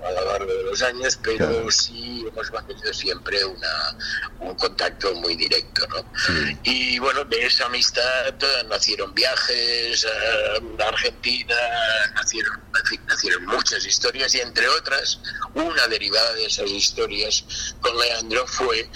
a 0.07 0.11
lo 0.13 0.25
largo 0.33 0.53
de 0.53 0.63
los 0.65 0.83
años, 0.83 1.19
pero 1.23 1.49
claro. 1.49 1.71
sí 1.71 2.25
hemos 2.29 2.53
mantenido 2.53 2.93
siempre 2.93 3.45
una, 3.45 3.97
un 4.41 4.55
contacto 4.55 5.13
muy 5.15 5.35
directo. 5.35 5.87
¿no? 5.89 6.05
Sí. 6.27 6.59
Y 6.63 6.99
bueno, 7.01 7.25
de 7.25 7.47
esa 7.47 7.67
amistad 7.67 8.35
nacieron 8.69 9.13
viajes 9.15 10.07
a 10.07 10.89
Argentina, 10.89 11.57
nacieron, 12.15 12.52
en 12.79 12.87
fin, 12.87 13.01
nacieron 13.07 13.45
muchas 13.47 13.85
historias 13.85 14.35
y 14.35 14.41
entre 14.41 14.69
otras, 14.69 15.21
una 15.55 15.87
derivada 15.89 16.33
de 16.35 16.47
esas 16.47 16.71
historias 16.71 17.45
con 17.81 17.97
Leandro 17.99 18.47
fue, 18.47 18.89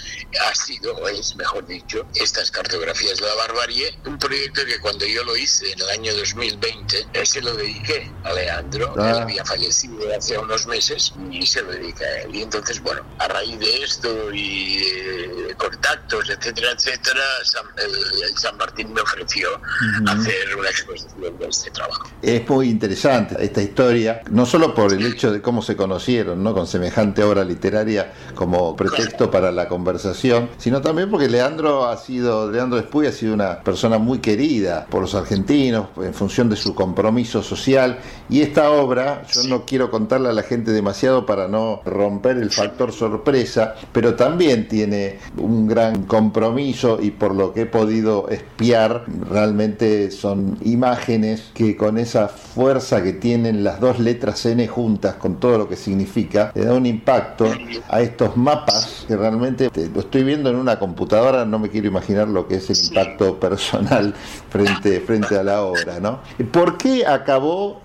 ha 0.47 0.55
sido, 0.55 1.07
es 1.07 1.35
mejor 1.35 1.65
dicho, 1.67 2.05
estas 2.15 2.51
cartografías 2.51 3.19
de 3.19 3.25
la 3.25 3.35
barbarie, 3.35 3.97
un 4.05 4.17
proyecto 4.17 4.65
que 4.65 4.79
cuando 4.79 5.05
yo 5.05 5.23
lo 5.23 5.35
hice 5.37 5.71
en 5.71 5.79
el 5.81 5.89
año 5.89 6.15
2020, 6.15 7.07
se 7.23 7.41
lo 7.41 7.55
dediqué 7.55 8.11
a 8.23 8.33
Leandro, 8.33 8.93
ah. 8.97 9.11
él 9.11 9.17
había 9.19 9.45
fallecido 9.45 9.97
hace 10.15 10.37
unos 10.37 10.65
meses 10.67 11.13
y 11.31 11.45
se 11.45 11.61
lo 11.61 11.71
dediqué 11.71 12.05
a 12.05 12.21
él. 12.21 12.35
Y 12.35 12.41
entonces, 12.41 12.81
bueno, 12.81 13.05
a 13.19 13.27
raíz 13.27 13.59
de 13.59 13.83
esto 13.83 14.33
y 14.33 14.77
eh, 14.83 15.55
contactos, 15.57 16.29
etcétera, 16.29 16.71
etcétera, 16.71 17.23
San, 17.43 17.65
el, 17.77 18.23
el, 18.23 18.37
San 18.37 18.57
Martín 18.57 18.93
me 18.93 19.01
ofreció 19.01 19.49
uh 19.55 19.59
-huh. 19.59 20.19
hacer 20.19 20.55
una 20.55 20.69
exposición 20.69 21.37
de 21.37 21.47
este 21.47 21.71
trabajo. 21.71 22.09
Es 22.21 22.47
muy 22.47 22.69
interesante 22.69 23.35
esta 23.47 23.61
historia, 23.61 24.21
no 24.29 24.45
solo 24.45 24.73
por 24.73 24.93
el 24.93 25.05
hecho 25.05 25.31
de 25.31 25.41
cómo 25.41 25.61
se 25.61 25.75
conocieron, 25.75 26.43
¿no? 26.43 26.53
con 26.53 26.67
semejante 26.67 27.23
obra 27.23 27.43
literaria 27.43 28.13
como 28.35 28.75
pretexto 28.75 29.31
para 29.31 29.51
la 29.51 29.67
conversación, 29.67 30.49
sino 30.57 30.81
también 30.81 31.09
porque 31.09 31.27
Leandro 31.27 31.85
ha 31.85 31.97
sido, 31.97 32.51
Leandro 32.51 32.77
Despuy 32.77 33.07
ha 33.07 33.11
sido 33.11 33.33
una 33.33 33.61
persona 33.61 33.97
muy 33.97 34.19
querida 34.19 34.85
por 34.89 35.01
los 35.01 35.15
argentinos 35.15 35.87
en 35.97 36.13
función 36.13 36.49
de 36.49 36.55
su 36.55 36.75
compromiso 36.75 37.41
social 37.41 37.99
y 38.29 38.41
esta 38.41 38.71
obra, 38.71 39.23
yo 39.33 39.43
no 39.43 39.65
quiero 39.65 39.89
contarle 39.89 40.29
a 40.29 40.33
la 40.33 40.43
gente 40.43 40.71
demasiado 40.71 41.25
para 41.25 41.47
no 41.47 41.81
romper 41.85 42.37
el 42.37 42.51
factor 42.51 42.91
sorpresa, 42.91 43.75
pero 43.91 44.15
también 44.15 44.67
tiene 44.67 45.19
un 45.37 45.67
gran 45.67 46.03
compromiso 46.03 46.99
y 47.01 47.11
por 47.11 47.33
lo 47.33 47.53
que 47.53 47.61
he 47.61 47.65
podido 47.65 48.29
espiar, 48.29 49.05
realmente 49.29 50.11
son 50.11 50.57
imágenes 50.63 51.51
que 51.53 51.75
con 51.77 51.97
esa 51.97 52.27
fuerza 52.27 53.01
que 53.03 53.13
tienen 53.37 53.63
las 53.63 53.79
dos 53.79 53.99
letras 53.99 54.43
N 54.47 54.67
juntas, 54.67 55.15
con 55.15 55.39
todo 55.39 55.59
lo 55.59 55.69
que 55.69 55.75
significa, 55.75 56.51
le 56.55 56.65
da 56.65 56.73
un 56.73 56.87
impacto 56.87 57.47
a 57.87 58.01
estos 58.01 58.35
mapas 58.35 59.05
que 59.07 59.15
realmente 59.15 59.69
lo 59.93 59.99
estoy 59.99 60.23
viendo 60.23 60.49
en 60.49 60.55
una 60.55 60.79
computadora, 60.79 61.45
no 61.45 61.59
me 61.59 61.69
quiero 61.69 61.87
imaginar 61.87 62.27
lo 62.27 62.47
que 62.47 62.55
es 62.55 62.69
el 62.71 62.77
impacto 62.87 63.39
personal 63.39 64.15
frente, 64.49 65.01
frente 65.01 65.37
a 65.37 65.43
la 65.43 65.61
obra, 65.61 65.99
¿no? 65.99 66.19
¿Por 66.51 66.77
qué 66.77 67.05
acabó 67.05 67.81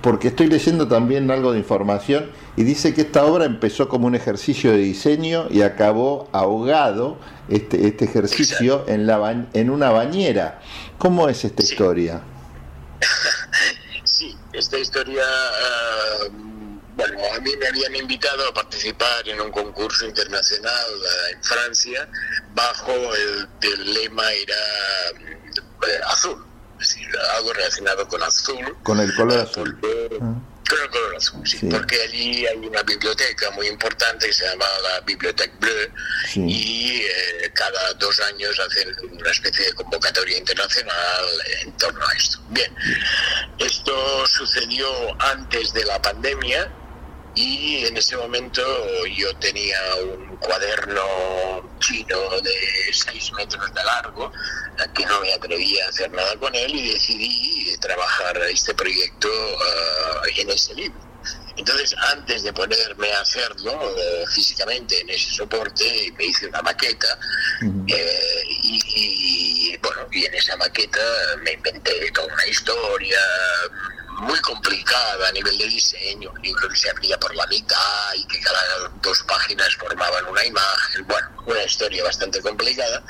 porque 0.00 0.28
estoy 0.28 0.48
leyendo 0.48 0.88
también 0.88 1.30
algo 1.30 1.52
de 1.52 1.58
información 1.58 2.30
y 2.56 2.64
dice 2.64 2.92
que 2.92 3.02
esta 3.02 3.24
obra 3.26 3.44
empezó 3.44 3.88
como 3.88 4.08
un 4.08 4.16
ejercicio 4.16 4.72
de 4.72 4.78
diseño 4.78 5.46
y 5.50 5.62
acabó 5.62 6.28
ahogado 6.32 7.16
este, 7.48 7.86
este 7.86 8.06
ejercicio 8.06 8.84
en, 8.88 9.06
la 9.06 9.46
en 9.52 9.70
una 9.70 9.90
bañera. 9.90 10.60
¿Cómo 10.98 11.28
es 11.28 11.44
esta 11.44 11.62
sí. 11.62 11.72
historia? 11.72 12.22
Esta 14.66 14.78
historia, 14.80 15.22
uh, 15.22 16.28
bueno, 16.96 17.18
a 17.36 17.38
mí 17.38 17.52
me 17.56 17.68
habían 17.68 17.94
invitado 17.94 18.48
a 18.48 18.52
participar 18.52 19.28
en 19.28 19.40
un 19.40 19.52
concurso 19.52 20.04
internacional 20.04 20.86
uh, 20.92 21.34
en 21.34 21.44
Francia 21.44 22.08
bajo 22.52 22.90
el, 22.90 23.48
el 23.62 23.94
lema 23.94 24.28
era 24.32 24.56
uh, 25.14 26.10
azul 26.10 26.44
es 26.80 26.88
decir, 26.88 27.08
algo 27.36 27.52
relacionado 27.52 28.08
con 28.08 28.20
azul. 28.24 28.76
Con 28.82 28.98
el 28.98 29.14
color 29.14 29.38
azul. 29.38 29.78
Ah. 30.20 30.34
Con 30.68 30.80
el 30.80 30.90
color 30.90 31.16
azul, 31.16 31.46
sí, 31.46 31.58
sí, 31.58 31.66
porque 31.70 32.00
allí 32.00 32.46
hay 32.46 32.56
una 32.56 32.82
biblioteca 32.82 33.50
muy 33.52 33.68
importante 33.68 34.26
que 34.26 34.32
se 34.32 34.46
llama 34.46 34.66
la 34.82 35.00
Biblioteca 35.00 35.52
Bleu 35.60 35.90
sí. 36.28 36.44
y 36.44 37.02
eh, 37.02 37.50
cada 37.54 37.94
dos 37.94 38.18
años 38.20 38.58
hacen 38.58 38.94
una 39.12 39.30
especie 39.30 39.66
de 39.66 39.72
convocatoria 39.74 40.38
internacional 40.38 41.24
en 41.62 41.72
torno 41.76 42.04
a 42.04 42.12
esto. 42.16 42.40
Bien, 42.50 42.74
esto 43.58 44.26
sucedió 44.26 44.88
antes 45.20 45.72
de 45.72 45.84
la 45.84 46.00
pandemia 46.02 46.70
y 47.36 47.84
en 47.84 47.96
ese 47.96 48.16
momento 48.16 48.62
yo 49.14 49.32
tenía 49.36 49.78
un 50.02 50.36
cuaderno 50.38 51.68
chino 51.78 52.30
de 52.40 52.92
6 52.92 53.32
metros 53.32 53.74
de 53.74 53.84
largo 53.84 54.32
que 54.94 55.04
no 55.04 55.20
me 55.20 55.32
atrevía 55.32 55.84
a 55.84 55.88
hacer 55.90 56.10
nada 56.10 56.34
con 56.38 56.54
él 56.54 56.74
y 56.74 56.92
decidí 56.92 57.76
trabajar 57.78 58.38
este 58.50 58.74
proyecto 58.74 59.28
uh, 59.28 60.40
en 60.40 60.50
ese 60.50 60.74
libro. 60.74 60.98
Entonces, 61.56 61.94
antes 62.12 62.42
de 62.42 62.52
ponerme 62.52 63.12
a 63.12 63.20
hacerlo 63.20 63.72
uh, 63.72 64.26
físicamente 64.28 65.00
en 65.00 65.10
ese 65.10 65.30
soporte, 65.32 66.12
me 66.18 66.24
hice 66.26 66.46
una 66.46 66.62
maqueta 66.62 67.18
uh 67.62 67.64
-huh. 67.64 67.94
eh, 67.94 68.42
y, 68.62 68.80
y, 68.94 69.76
bueno, 69.78 70.06
y 70.12 70.24
en 70.24 70.34
esa 70.34 70.56
maqueta 70.56 71.00
me 71.42 71.52
inventé 71.52 72.10
toda 72.12 72.32
una 72.32 72.46
historia, 72.46 73.20
muy 74.18 74.38
complicada 74.40 75.28
a 75.28 75.32
nivel 75.32 75.58
de 75.58 75.66
diseño, 75.66 76.30
un 76.30 76.42
libro 76.42 76.68
que 76.68 76.76
se 76.76 76.90
abría 76.90 77.18
por 77.18 77.34
la 77.34 77.46
mitad 77.46 78.14
y 78.14 78.26
que 78.26 78.40
cada 78.40 78.90
dos 79.02 79.22
páginas 79.24 79.74
formaban 79.76 80.24
una 80.26 80.44
imagen, 80.44 81.06
bueno, 81.06 81.28
una 81.46 81.62
historia 81.62 82.02
bastante 82.04 82.40
complicada, 82.40 83.02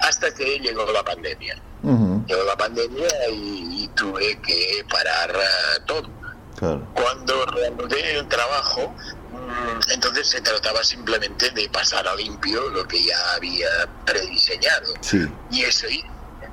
hasta 0.00 0.32
que 0.34 0.58
llegó 0.58 0.90
la 0.90 1.04
pandemia. 1.04 1.56
Uh 1.82 1.90
-huh. 1.90 2.26
Llegó 2.26 2.44
la 2.44 2.56
pandemia 2.56 3.28
y, 3.30 3.84
y 3.84 3.88
tuve 3.88 4.40
que 4.40 4.84
parar 4.88 5.36
uh, 5.36 5.84
todo. 5.84 6.08
Claro. 6.56 6.86
Cuando 6.94 7.44
reanudé 7.46 8.18
el 8.18 8.28
trabajo, 8.28 8.94
mm, 9.32 9.90
entonces 9.92 10.28
se 10.28 10.40
trataba 10.40 10.82
simplemente 10.82 11.50
de 11.50 11.68
pasar 11.68 12.06
a 12.08 12.14
limpio 12.14 12.70
lo 12.70 12.86
que 12.86 13.04
ya 13.04 13.34
había 13.34 13.68
prediseñado. 14.06 14.94
Sí. 15.00 15.28
Y 15.50 15.62
eso 15.64 15.86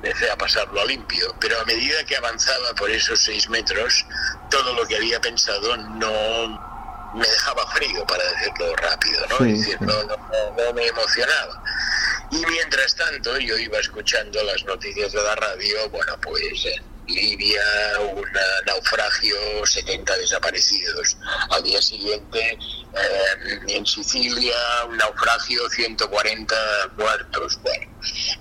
empecé 0.02 0.30
a 0.30 0.36
pasarlo 0.36 0.80
a 0.80 0.84
limpio, 0.84 1.34
pero 1.38 1.60
a 1.60 1.64
medida 1.64 2.04
que 2.04 2.16
avanzaba 2.16 2.74
por 2.74 2.90
esos 2.90 3.20
seis 3.20 3.48
metros, 3.48 4.04
todo 4.50 4.74
lo 4.74 4.84
que 4.86 4.96
había 4.96 5.20
pensado 5.20 5.76
no 5.76 7.12
me 7.14 7.26
dejaba 7.26 7.66
frío, 7.72 8.04
para 8.06 8.24
decirlo 8.32 8.74
rápido, 8.76 9.26
¿no? 9.28 9.38
Sí, 9.38 9.52
decir, 9.52 9.76
sí. 9.78 9.84
No, 9.84 10.02
no, 10.04 10.16
no, 10.16 10.72
me 10.72 10.86
emocionaba. 10.86 11.62
Y 12.30 12.44
mientras 12.46 12.96
tanto 12.96 13.38
yo 13.38 13.56
iba 13.58 13.78
escuchando 13.78 14.42
las 14.42 14.64
noticias 14.64 15.12
de 15.12 15.22
la 15.22 15.34
radio, 15.36 15.88
bueno, 15.90 16.16
pues 16.20 16.64
en 16.64 16.82
Libia, 17.08 17.62
un 18.14 18.24
naufragio, 18.66 19.36
70 19.64 20.16
desaparecidos. 20.18 21.16
Al 21.50 21.62
día 21.62 21.80
siguiente, 21.82 22.58
eh, 22.58 23.60
en 23.68 23.86
Sicilia, 23.86 24.54
un 24.88 24.96
naufragio, 24.96 25.68
140 25.68 26.54
muertos. 26.96 27.58
Bueno, 27.62 27.86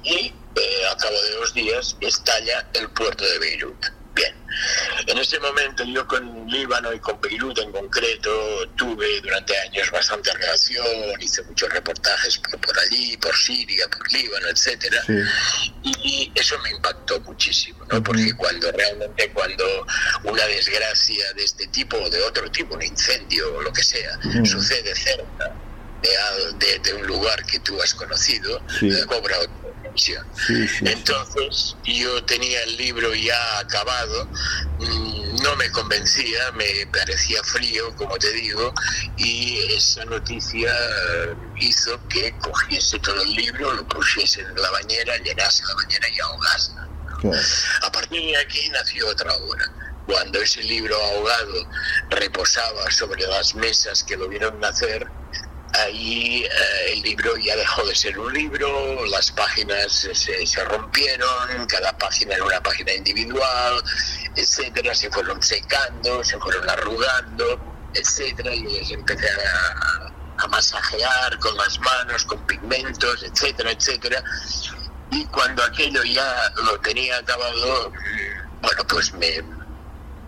y 0.04 0.34
eh, 0.56 0.88
a 0.92 0.98
cabo 0.98 1.22
de 1.22 1.32
dos 1.32 1.54
días 1.54 1.98
estalla 2.02 2.68
el 2.74 2.90
puerto 2.90 3.24
de 3.24 3.40
Beirut. 3.40 4.01
Bien, 4.14 4.34
en 5.08 5.18
ese 5.18 5.40
momento 5.40 5.84
yo 5.86 6.06
con 6.06 6.46
Líbano 6.48 6.94
y 6.94 7.00
con 7.00 7.20
Beirut 7.22 7.58
en 7.60 7.72
concreto 7.72 8.68
tuve 8.76 9.22
durante 9.22 9.58
años 9.60 9.90
bastante 9.90 10.34
relación, 10.34 10.86
hice 11.22 11.42
muchos 11.44 11.70
reportajes 11.70 12.38
por, 12.40 12.60
por 12.60 12.78
allí, 12.80 13.16
por 13.18 13.36
Siria, 13.36 13.88
por 13.88 14.12
Líbano, 14.12 14.48
etcétera, 14.50 15.02
sí. 15.06 15.14
y 15.84 16.32
eso 16.36 16.60
me 16.60 16.72
impactó 16.72 17.20
muchísimo, 17.22 17.86
¿no? 17.90 18.04
Porque 18.04 18.34
cuando 18.36 18.72
realmente 18.72 19.32
cuando 19.32 19.88
una 20.24 20.46
desgracia 20.46 21.34
de 21.34 21.44
este 21.44 21.68
tipo 21.68 21.98
o 21.98 22.10
de 22.10 22.22
otro 22.24 22.52
tipo, 22.52 22.76
un 22.76 22.84
incendio 22.84 23.56
o 23.56 23.62
lo 23.62 23.72
que 23.72 23.84
sea, 23.84 24.20
sucede 24.44 24.94
cerca 24.96 25.56
de, 26.02 26.66
de, 26.66 26.80
de, 26.80 26.94
un 26.96 27.08
lugar 27.08 27.46
que 27.46 27.60
tú 27.60 27.80
has 27.82 27.94
conocido, 27.94 28.62
sí. 28.80 28.90
cobra 29.08 29.38
otra 29.94 30.26
Sí, 30.36 30.68
sí, 30.68 30.86
Entonces 30.86 31.76
yo 31.84 32.24
tenía 32.26 32.64
el 32.64 32.78
libro 32.78 33.14
ya 33.14 33.60
acabado, 33.60 34.26
mmm, 34.80 35.36
no 35.44 35.56
me 35.56 35.70
convencía, 35.72 36.52
me 36.54 36.86
parecía 36.88 37.44
frío, 37.44 37.96
como 37.96 38.18
te 38.18 38.32
digo, 38.32 38.74
y 39.18 39.58
esa 39.74 40.06
noticia 40.06 40.74
hizo 41.58 42.00
que 42.08 42.34
cogiese 42.40 43.00
todo 43.00 43.22
el 43.22 43.34
libro, 43.34 43.74
lo 43.74 43.88
pusiese 43.88 44.42
en 44.42 44.56
la 44.56 44.70
bañera, 44.72 45.18
llenase 45.18 45.64
la 45.66 45.76
bañera 45.76 46.08
y 46.10 46.20
ahogase. 46.20 46.72
A 47.84 47.92
partir 47.92 48.22
de 48.22 48.38
aquí 48.38 48.70
nació 48.70 49.08
otra 49.08 49.34
obra. 49.36 49.72
Cuando 50.08 50.42
ese 50.42 50.64
libro 50.64 50.96
ahogado 50.96 51.68
reposaba 52.10 52.90
sobre 52.90 53.22
las 53.28 53.54
mesas 53.54 54.04
que 54.04 54.18
lo 54.18 54.28
vieron 54.28 54.60
nacer, 54.60 55.08
ahí 55.84 56.44
eh, 56.44 56.94
el 56.94 57.02
libro 57.02 57.36
ya 57.38 57.56
dejó 57.56 57.86
de 57.86 57.96
ser 57.96 58.18
un 58.18 58.34
libro, 58.34 59.06
las 59.08 59.32
páginas 59.32 60.08
se, 60.14 60.64
rompieron, 60.66 61.66
cada 61.68 61.98
página 61.98 62.36
era 62.36 62.44
una 62.44 62.62
página 62.62 62.94
individual, 62.94 63.84
etcétera, 64.36 64.94
se 64.94 65.10
fueron 65.12 65.42
secando, 65.42 66.24
se 66.24 66.38
fueron 66.40 66.70
arrugando, 66.70 67.60
etcétera, 67.94 68.54
y 68.54 68.62
les 68.64 68.92
empecé 68.92 69.28
a, 69.30 70.12
a 70.44 70.48
masajear 70.48 71.38
con 71.40 71.56
las 71.58 71.80
manos, 71.80 72.26
con 72.26 72.46
pigmentos, 72.48 73.24
etcétera, 73.24 73.72
etcétera. 73.72 74.24
Y 75.12 75.26
cuando 75.26 75.64
aquello 75.64 76.04
ya 76.04 76.52
lo 76.66 76.80
tenía 76.80 77.18
acabado, 77.18 77.92
bueno, 78.62 78.84
pues 78.88 79.14
me, 79.14 79.44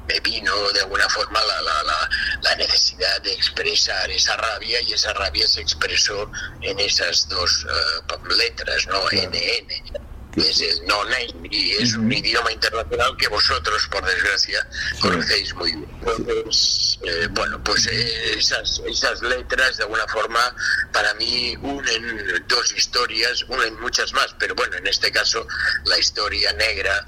me 0.07 0.19
vino 0.19 0.71
de 0.71 0.81
alguna 0.81 1.07
forma 1.09 1.39
la, 1.41 1.61
la, 1.61 1.83
la, 1.83 2.09
la, 2.41 2.55
necesidad 2.55 3.21
de 3.21 3.33
expresar 3.33 4.09
esa 4.11 4.35
rabia 4.37 4.81
y 4.81 4.93
esa 4.93 5.13
rabia 5.13 5.47
se 5.47 5.61
expresó 5.61 6.29
en 6.61 6.79
esas 6.79 7.27
dos 7.29 7.65
uh, 7.65 8.27
letras, 8.35 8.87
¿no? 8.87 9.01
NN 9.11 10.12
es 10.35 10.61
el 10.61 10.85
no 10.87 11.03
name 11.05 11.47
y 11.51 11.71
es 11.71 11.95
un 11.95 12.11
idioma 12.11 12.51
internacional 12.51 13.15
que 13.17 13.27
vosotros, 13.27 13.87
por 13.91 14.03
desgracia, 14.05 14.67
conocéis 14.99 15.53
muy 15.55 15.71
bien. 15.71 15.87
Entonces, 16.17 16.99
eh, 17.03 17.27
bueno, 17.31 17.61
pues 17.63 17.87
eh, 17.87 18.37
esas, 18.37 18.81
esas 18.87 19.21
letras 19.21 19.77
de 19.77 19.83
alguna 19.83 20.07
forma 20.07 20.39
para 20.91 21.13
mí 21.15 21.55
unen 21.61 22.43
dos 22.47 22.73
historias, 22.75 23.43
unen 23.47 23.79
muchas 23.79 24.13
más, 24.13 24.35
pero 24.39 24.55
bueno, 24.55 24.77
en 24.77 24.87
este 24.87 25.11
caso 25.11 25.45
la 25.85 25.99
historia 25.99 26.51
negra 26.53 27.05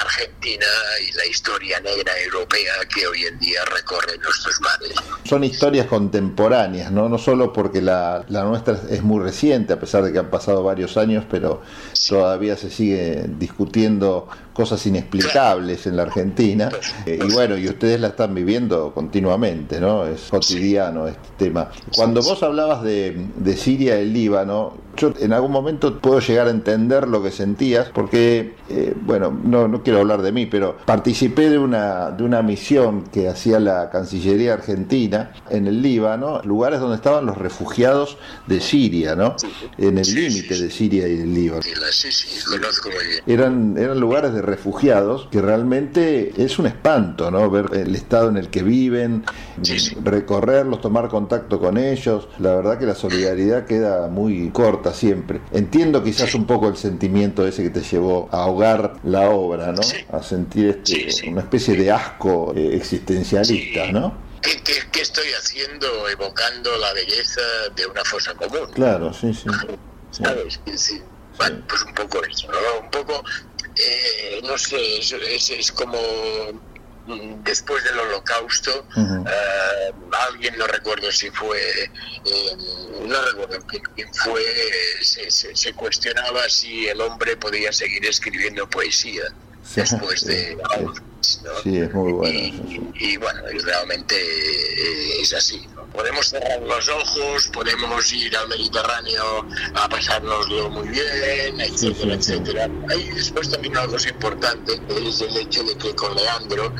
argentina 0.00 0.66
y 1.06 1.12
la 1.12 1.26
historia 1.26 1.80
negra 1.80 2.18
europea 2.20 2.72
que 2.94 3.06
hoy 3.06 3.24
en 3.24 3.38
día 3.38 3.64
recorre 3.66 4.16
nuestros 4.18 4.60
mares. 4.60 4.94
Son 5.24 5.44
historias 5.44 5.86
contemporáneas, 5.86 6.90
¿no? 6.90 7.08
No 7.08 7.18
solo 7.18 7.52
porque 7.52 7.82
la, 7.82 8.24
la 8.28 8.44
nuestra 8.44 8.78
es 8.90 9.02
muy 9.02 9.22
reciente, 9.22 9.72
a 9.72 9.80
pesar 9.80 10.02
de 10.02 10.12
que 10.12 10.18
han 10.18 10.30
pasado 10.30 10.62
varios 10.62 10.96
años, 10.96 11.24
pero 11.30 11.62
todavía 12.08 12.56
se 12.62 12.70
sigue 12.70 13.24
discutiendo 13.38 14.28
cosas 14.52 14.84
inexplicables 14.86 15.86
en 15.86 15.96
la 15.96 16.02
Argentina. 16.02 16.70
Eh, 17.06 17.18
y 17.26 17.32
bueno, 17.32 17.56
y 17.56 17.68
ustedes 17.68 18.00
la 18.00 18.08
están 18.08 18.34
viviendo 18.34 18.92
continuamente, 18.92 19.80
¿no? 19.80 20.06
Es 20.06 20.28
cotidiano 20.30 21.08
este 21.08 21.28
tema. 21.38 21.70
Cuando 21.94 22.22
vos 22.22 22.42
hablabas 22.42 22.82
de, 22.82 23.26
de 23.36 23.56
Siria 23.56 23.98
y 23.98 24.02
el 24.02 24.12
Líbano, 24.12 24.74
yo 24.96 25.12
en 25.18 25.32
algún 25.32 25.52
momento 25.52 25.98
puedo 25.98 26.20
llegar 26.20 26.48
a 26.48 26.50
entender 26.50 27.08
lo 27.08 27.22
que 27.22 27.30
sentías, 27.30 27.88
porque, 27.88 28.54
eh, 28.68 28.94
bueno, 29.00 29.36
no, 29.44 29.68
no 29.68 29.82
quiero 29.82 30.00
hablar 30.00 30.22
de 30.22 30.32
mí, 30.32 30.46
pero 30.46 30.76
participé 30.84 31.48
de 31.50 31.58
una, 31.58 32.10
de 32.10 32.24
una 32.24 32.42
misión 32.42 33.04
que 33.04 33.28
hacía 33.28 33.58
la 33.58 33.90
Cancillería 33.90 34.54
Argentina 34.54 35.32
en 35.50 35.66
el 35.66 35.80
Líbano, 35.82 36.42
lugares 36.44 36.80
donde 36.80 36.96
estaban 36.96 37.26
los 37.26 37.38
refugiados 37.38 38.18
de 38.46 38.60
Siria, 38.60 39.16
¿no? 39.16 39.36
En 39.78 39.98
el 39.98 40.14
límite 40.14 40.58
de 40.58 40.70
Siria 40.70 41.08
y 41.08 41.20
el 41.20 41.34
Líbano. 41.34 41.62
Eran, 43.26 43.76
eran 43.78 43.98
lugares 43.98 44.34
de 44.34 44.41
refugiados 44.42 45.28
que 45.30 45.40
realmente 45.40 46.32
es 46.36 46.58
un 46.58 46.66
espanto, 46.66 47.30
¿no? 47.30 47.50
Ver 47.50 47.66
el 47.72 47.94
estado 47.94 48.28
en 48.28 48.36
el 48.36 48.48
que 48.48 48.62
viven, 48.62 49.24
recorrerlos, 50.02 50.80
tomar 50.80 51.08
contacto 51.08 51.60
con 51.60 51.78
ellos. 51.78 52.28
La 52.38 52.54
verdad 52.54 52.78
que 52.78 52.86
la 52.86 52.94
solidaridad 52.94 53.64
queda 53.66 54.08
muy 54.08 54.50
corta 54.50 54.92
siempre. 54.92 55.40
Entiendo 55.52 56.02
quizás 56.02 56.34
un 56.34 56.46
poco 56.46 56.68
el 56.68 56.76
sentimiento 56.76 57.46
ese 57.46 57.62
que 57.62 57.70
te 57.70 57.80
llevó 57.80 58.28
a 58.32 58.44
ahogar 58.44 58.96
la 59.04 59.30
obra, 59.30 59.72
¿no? 59.72 59.82
A 60.12 60.22
sentir 60.22 60.82
este, 60.84 61.28
una 61.28 61.40
especie 61.40 61.76
de 61.76 61.90
asco 61.90 62.52
eh, 62.54 62.76
existencialista, 62.76 63.90
¿no? 63.92 64.32
¿Qué, 64.42 64.60
¿Qué, 64.64 64.74
qué, 64.90 65.02
estoy 65.02 65.28
haciendo 65.38 66.08
evocando 66.08 66.76
la 66.78 66.92
belleza 66.94 67.40
de 67.76 67.86
una 67.86 68.04
fosa 68.04 68.34
común? 68.34 68.68
Claro, 68.74 69.12
sí, 69.12 69.32
sí. 69.32 69.48
¿Sabes? 70.10 70.60
Sí. 70.74 71.00
Bueno, 71.38 71.62
pues 71.68 71.82
un 71.82 71.94
poco 71.94 72.22
eso, 72.24 72.48
¿no? 72.48 72.84
Un 72.84 72.90
poco 72.90 73.22
eh, 73.76 74.40
no 74.44 74.56
sé, 74.58 74.98
es, 74.98 75.12
es, 75.12 75.50
es, 75.50 75.72
como 75.72 75.98
mm, 77.06 77.42
después 77.42 77.82
del 77.84 77.98
holocausto, 77.98 78.86
uh 78.96 79.00
-huh. 79.00 79.28
eh, 79.28 79.92
alguien, 80.28 80.56
no 80.58 80.66
recuerdo 80.66 81.10
si 81.10 81.30
fue, 81.30 81.60
eh, 82.24 82.56
no 83.06 83.22
recuerdo 83.22 83.66
quién 83.66 84.14
fue, 84.14 84.44
se, 85.00 85.30
se, 85.30 85.56
se, 85.56 85.72
cuestionaba 85.74 86.48
si 86.48 86.86
el 86.88 87.00
hombre 87.00 87.36
podía 87.36 87.72
seguir 87.72 88.04
escribiendo 88.06 88.68
poesía 88.68 89.24
después 89.74 90.24
de 90.24 90.56
¿no? 90.56 91.62
Sí, 91.62 91.78
es 91.78 91.94
muy 91.94 92.12
bueno. 92.12 92.38
Y, 92.38 92.90
y, 92.94 93.16
bueno, 93.16 93.40
y 93.50 93.58
realmente 93.58 94.16
es 95.20 95.32
así, 95.34 95.66
¿no? 95.74 95.86
Podemos 95.86 96.26
cerrar 96.26 96.60
los 96.62 96.88
ojos, 96.88 97.48
podemos 97.52 98.12
ir 98.12 98.36
al 98.36 98.48
Mediterráneo 98.48 99.46
a 99.74 99.88
pasárnoslo 99.88 100.70
muy 100.70 100.88
bien, 100.88 101.60
etcétera, 101.60 102.16
sí, 102.16 102.22
sí, 102.22 102.32
etcétera. 102.32 102.68
Hay 102.90 103.10
después 103.10 103.50
también 103.50 103.76
una 103.76 103.86
cosa 103.86 104.08
importante, 104.08 104.80
es 104.88 105.20
el 105.20 105.36
hecho 105.36 105.62
de 105.62 105.76
que 105.76 105.94
con 105.94 106.14
Leandro, 106.16 106.72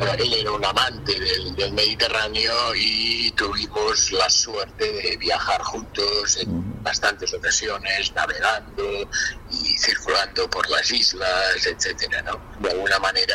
eh, 0.00 0.16
él 0.18 0.32
era 0.32 0.52
un 0.52 0.64
amante 0.64 1.18
del, 1.18 1.54
del, 1.56 1.72
Mediterráneo 1.72 2.74
y 2.74 3.30
tuvimos 3.32 4.12
la 4.12 4.30
suerte 4.30 4.92
de 4.92 5.16
viajar 5.18 5.60
juntos 5.62 5.79
en 6.36 6.50
uh 6.50 6.60
-huh. 6.60 6.82
bastantes 6.82 7.32
ocasiones, 7.34 8.12
navegando 8.14 8.84
y 9.50 9.78
circulando 9.78 10.48
por 10.50 10.68
las 10.70 10.90
islas, 10.90 11.66
etcétera, 11.66 12.22
¿no? 12.22 12.40
De 12.60 12.70
alguna 12.70 12.98
manera 12.98 13.34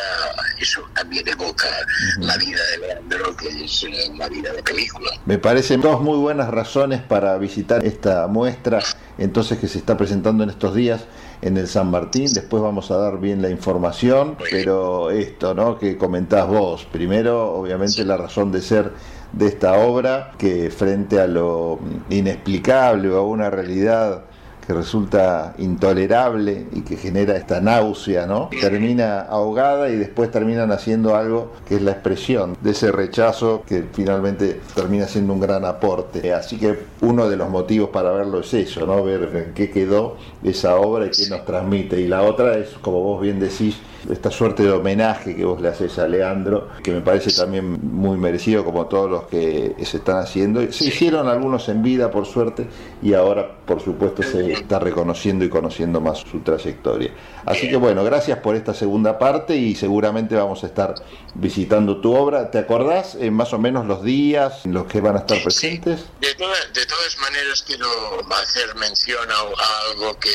eso 0.58 0.82
también 0.94 1.26
evoca 1.28 1.66
uh 1.66 2.20
-huh. 2.20 2.26
la 2.26 2.36
vida 2.36 2.60
de 2.70 2.78
Leandro, 2.78 3.36
que 3.36 3.48
es 3.64 3.82
eh, 3.84 4.10
la 4.16 4.28
vida 4.28 4.52
de 4.52 4.62
película. 4.62 5.10
Me 5.26 5.38
parecen 5.38 5.80
dos 5.80 6.00
muy 6.00 6.18
buenas 6.18 6.48
razones 6.48 7.02
para 7.02 7.36
visitar 7.38 7.84
esta 7.84 8.26
muestra, 8.26 8.82
entonces 9.18 9.58
que 9.58 9.68
se 9.68 9.78
está 9.78 9.96
presentando 9.96 10.44
en 10.44 10.50
estos 10.50 10.74
días 10.74 11.02
en 11.42 11.56
el 11.56 11.68
San 11.68 11.90
Martín, 11.90 12.32
después 12.32 12.62
vamos 12.62 12.90
a 12.90 12.96
dar 12.96 13.18
bien 13.20 13.42
la 13.42 13.50
información, 13.50 14.36
pero 14.50 15.10
esto, 15.10 15.54
¿no? 15.54 15.78
Que 15.78 15.96
comentás 15.96 16.48
vos, 16.48 16.86
primero, 16.90 17.52
obviamente, 17.52 18.04
la 18.04 18.16
razón 18.16 18.50
de 18.52 18.62
ser 18.62 18.92
de 19.36 19.46
esta 19.46 19.78
obra, 19.78 20.32
que 20.38 20.70
frente 20.70 21.20
a 21.20 21.26
lo 21.26 21.78
inexplicable 22.10 23.10
o 23.10 23.18
a 23.18 23.26
una 23.26 23.50
realidad 23.50 24.22
que 24.66 24.72
resulta 24.72 25.54
intolerable 25.58 26.66
y 26.72 26.80
que 26.80 26.96
genera 26.96 27.36
esta 27.36 27.60
náusea, 27.60 28.26
¿no? 28.26 28.50
Termina 28.60 29.20
ahogada 29.20 29.88
y 29.90 29.96
después 29.96 30.30
terminan 30.32 30.72
haciendo 30.72 31.14
algo 31.14 31.52
que 31.68 31.76
es 31.76 31.82
la 31.82 31.92
expresión 31.92 32.56
de 32.60 32.72
ese 32.72 32.90
rechazo 32.90 33.62
que 33.64 33.84
finalmente 33.92 34.60
termina 34.74 35.06
siendo 35.06 35.34
un 35.34 35.40
gran 35.40 35.64
aporte. 35.64 36.32
Así 36.32 36.58
que 36.58 36.80
uno 37.00 37.28
de 37.28 37.36
los 37.36 37.48
motivos 37.48 37.90
para 37.90 38.10
verlo 38.10 38.40
es 38.40 38.52
eso, 38.54 38.86
¿no? 38.86 39.04
Ver 39.04 39.30
en 39.36 39.54
qué 39.54 39.70
quedó 39.70 40.16
esa 40.42 40.74
obra 40.76 41.06
y 41.06 41.10
qué 41.10 41.28
nos 41.30 41.44
transmite. 41.44 42.00
Y 42.00 42.08
la 42.08 42.22
otra 42.22 42.58
es, 42.58 42.70
como 42.80 43.02
vos 43.02 43.20
bien 43.20 43.38
decís, 43.38 43.76
esta 44.10 44.30
suerte 44.30 44.62
de 44.62 44.72
homenaje 44.72 45.34
que 45.34 45.44
vos 45.44 45.60
le 45.60 45.68
haces 45.68 45.98
a 45.98 46.06
Leandro, 46.06 46.70
que 46.82 46.92
me 46.92 47.00
parece 47.00 47.32
también 47.32 47.78
muy 47.82 48.16
merecido, 48.16 48.64
como 48.64 48.86
todos 48.86 49.10
los 49.10 49.24
que 49.24 49.74
se 49.84 49.98
están 49.98 50.18
haciendo. 50.18 50.60
Se 50.72 50.86
hicieron 50.86 51.28
algunos 51.28 51.68
en 51.68 51.82
vida, 51.82 52.10
por 52.10 52.26
suerte, 52.26 52.66
y 53.02 53.14
ahora, 53.14 53.56
por 53.66 53.80
supuesto, 53.80 54.22
se 54.22 54.52
está 54.52 54.78
reconociendo 54.78 55.44
y 55.44 55.48
conociendo 55.48 56.00
más 56.00 56.18
su 56.18 56.40
trayectoria. 56.40 57.10
Así 57.44 57.68
que 57.68 57.76
bueno, 57.76 58.02
gracias 58.04 58.38
por 58.38 58.56
esta 58.56 58.74
segunda 58.74 59.18
parte 59.18 59.56
y 59.56 59.74
seguramente 59.74 60.34
vamos 60.34 60.64
a 60.64 60.66
estar 60.66 60.94
visitando 61.34 62.00
tu 62.00 62.14
obra. 62.14 62.50
¿Te 62.50 62.58
acordás 62.58 63.16
eh, 63.20 63.30
más 63.30 63.52
o 63.52 63.58
menos 63.58 63.86
los 63.86 64.02
días 64.02 64.64
en 64.64 64.74
los 64.74 64.86
que 64.86 65.00
van 65.00 65.16
a 65.16 65.20
estar 65.20 65.42
presentes? 65.42 66.00
Sí. 66.00 66.06
De, 66.20 66.34
todas, 66.34 66.72
de, 66.72 66.86
todas 66.86 67.18
maneras, 67.18 67.62
quiero 67.62 67.86
hacer 68.34 68.74
mención 68.76 69.30
a, 69.30 69.34
a 69.34 69.90
algo 69.90 70.18
que 70.18 70.30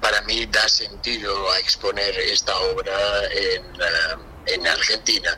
para 0.00 0.20
mí 0.22 0.46
da 0.46 0.68
sentido 0.68 1.32
a 1.52 1.58
exponer 1.58 2.14
esta 2.18 2.54
obra 2.74 2.92
en, 3.30 3.64
uh, 3.64 4.32
en 4.46 4.66
Argentina 4.66 5.36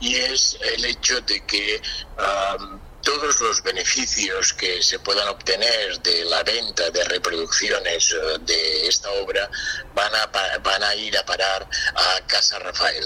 y 0.00 0.16
es 0.16 0.56
el 0.60 0.84
hecho 0.84 1.20
de 1.22 1.44
que 1.46 1.80
um, 2.18 2.80
todos 3.02 3.40
los 3.40 3.62
beneficios 3.62 4.52
que 4.52 4.82
se 4.82 4.98
puedan 4.98 5.26
obtener 5.28 5.98
de 6.02 6.24
la 6.26 6.42
venta 6.42 6.90
de 6.90 7.02
reproducciones 7.04 8.12
uh, 8.12 8.38
de 8.40 8.86
esta 8.88 9.10
obra 9.12 9.48
van 9.94 10.14
a, 10.14 10.26
van 10.58 10.82
a 10.82 10.94
ir 10.94 11.16
a 11.16 11.24
parar 11.24 11.66
a 11.94 12.26
Casa 12.26 12.58
Rafael. 12.58 13.04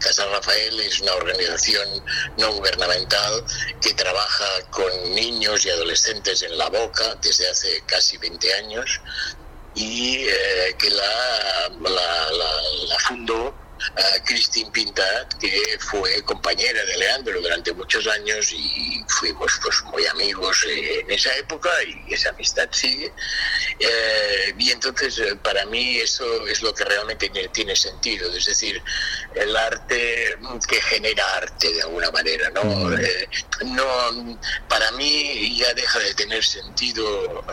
Casa 0.00 0.26
Rafael 0.26 0.80
es 0.80 1.00
una 1.00 1.14
organización 1.14 2.04
no 2.38 2.52
gubernamental 2.52 3.44
que 3.80 3.94
trabaja 3.94 4.62
con 4.70 5.14
niños 5.14 5.64
y 5.64 5.70
adolescentes 5.70 6.42
en 6.42 6.58
la 6.58 6.68
boca 6.68 7.14
desde 7.22 7.48
hace 7.48 7.82
casi 7.86 8.16
20 8.18 8.54
años 8.54 9.00
y 9.76 10.26
eh, 10.26 10.74
que 10.78 10.90
la, 10.90 11.68
la, 11.80 12.30
la, 12.30 12.62
la 12.88 12.98
fundó 13.00 13.54
a 13.96 14.24
Christine 14.24 14.70
Pintat, 14.70 15.34
que 15.34 15.78
fue 15.80 16.22
compañera 16.22 16.84
de 16.84 16.96
Leandro 16.96 17.40
durante 17.40 17.72
muchos 17.72 18.06
años 18.06 18.52
y 18.52 19.04
fuimos 19.08 19.58
pues 19.62 19.82
muy 19.84 20.06
amigos 20.06 20.64
en 20.68 21.10
esa 21.10 21.34
época 21.36 21.70
y 21.84 22.14
esa 22.14 22.30
amistad 22.30 22.68
sigue. 22.72 23.12
Eh, 23.78 24.54
y 24.58 24.70
entonces 24.70 25.18
eh, 25.18 25.36
para 25.36 25.64
mí 25.66 25.98
eso 25.98 26.46
es 26.46 26.62
lo 26.62 26.74
que 26.74 26.84
realmente 26.84 27.30
tiene, 27.52 27.76
sentido, 27.76 28.32
es 28.32 28.46
decir, 28.46 28.82
el 29.34 29.54
arte 29.54 30.38
que 30.66 30.80
genera 30.80 31.24
arte 31.36 31.72
de 31.72 31.82
alguna 31.82 32.10
manera, 32.10 32.50
¿no? 32.50 32.64
Mm. 32.64 32.94
Eh, 33.00 33.28
no 33.66 34.38
para 34.68 34.90
mí 34.92 35.58
ya 35.58 35.72
deja 35.74 35.98
de 35.98 36.14
tener 36.14 36.44
sentido 36.44 37.44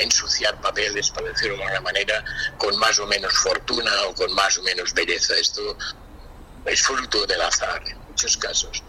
ensuciar 0.00 0.60
papeles, 0.60 1.10
para 1.10 1.28
decirlo 1.28 1.56
de 1.56 1.62
alguna 1.62 1.80
manera, 1.80 2.24
con 2.58 2.76
más 2.78 2.98
o 2.98 3.06
menos 3.06 3.32
fortuna 3.34 3.90
o 4.06 4.14
con 4.14 4.32
más 4.34 4.58
o 4.58 4.62
menos 4.62 4.92
belleza. 4.92 5.34
Esto 5.36 5.59
es 6.64 6.82
fruto 6.82 7.26
del 7.26 7.40
azar 7.40 7.82
en 7.86 7.98
muchos 8.08 8.36
casos. 8.36 8.82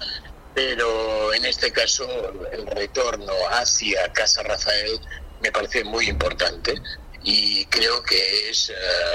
Pero 0.54 1.34
en 1.34 1.46
este 1.46 1.72
caso 1.72 2.06
el 2.52 2.68
retorno 2.68 3.34
hacia 3.52 4.12
Casa 4.12 4.44
Rafael 4.44 5.00
me 5.42 5.52
parece 5.52 5.84
muy 5.84 6.08
importante 6.10 6.82
y 7.24 7.66
creo 7.66 8.02
que 8.04 8.50
es 8.50 8.70
eh, 8.70 8.74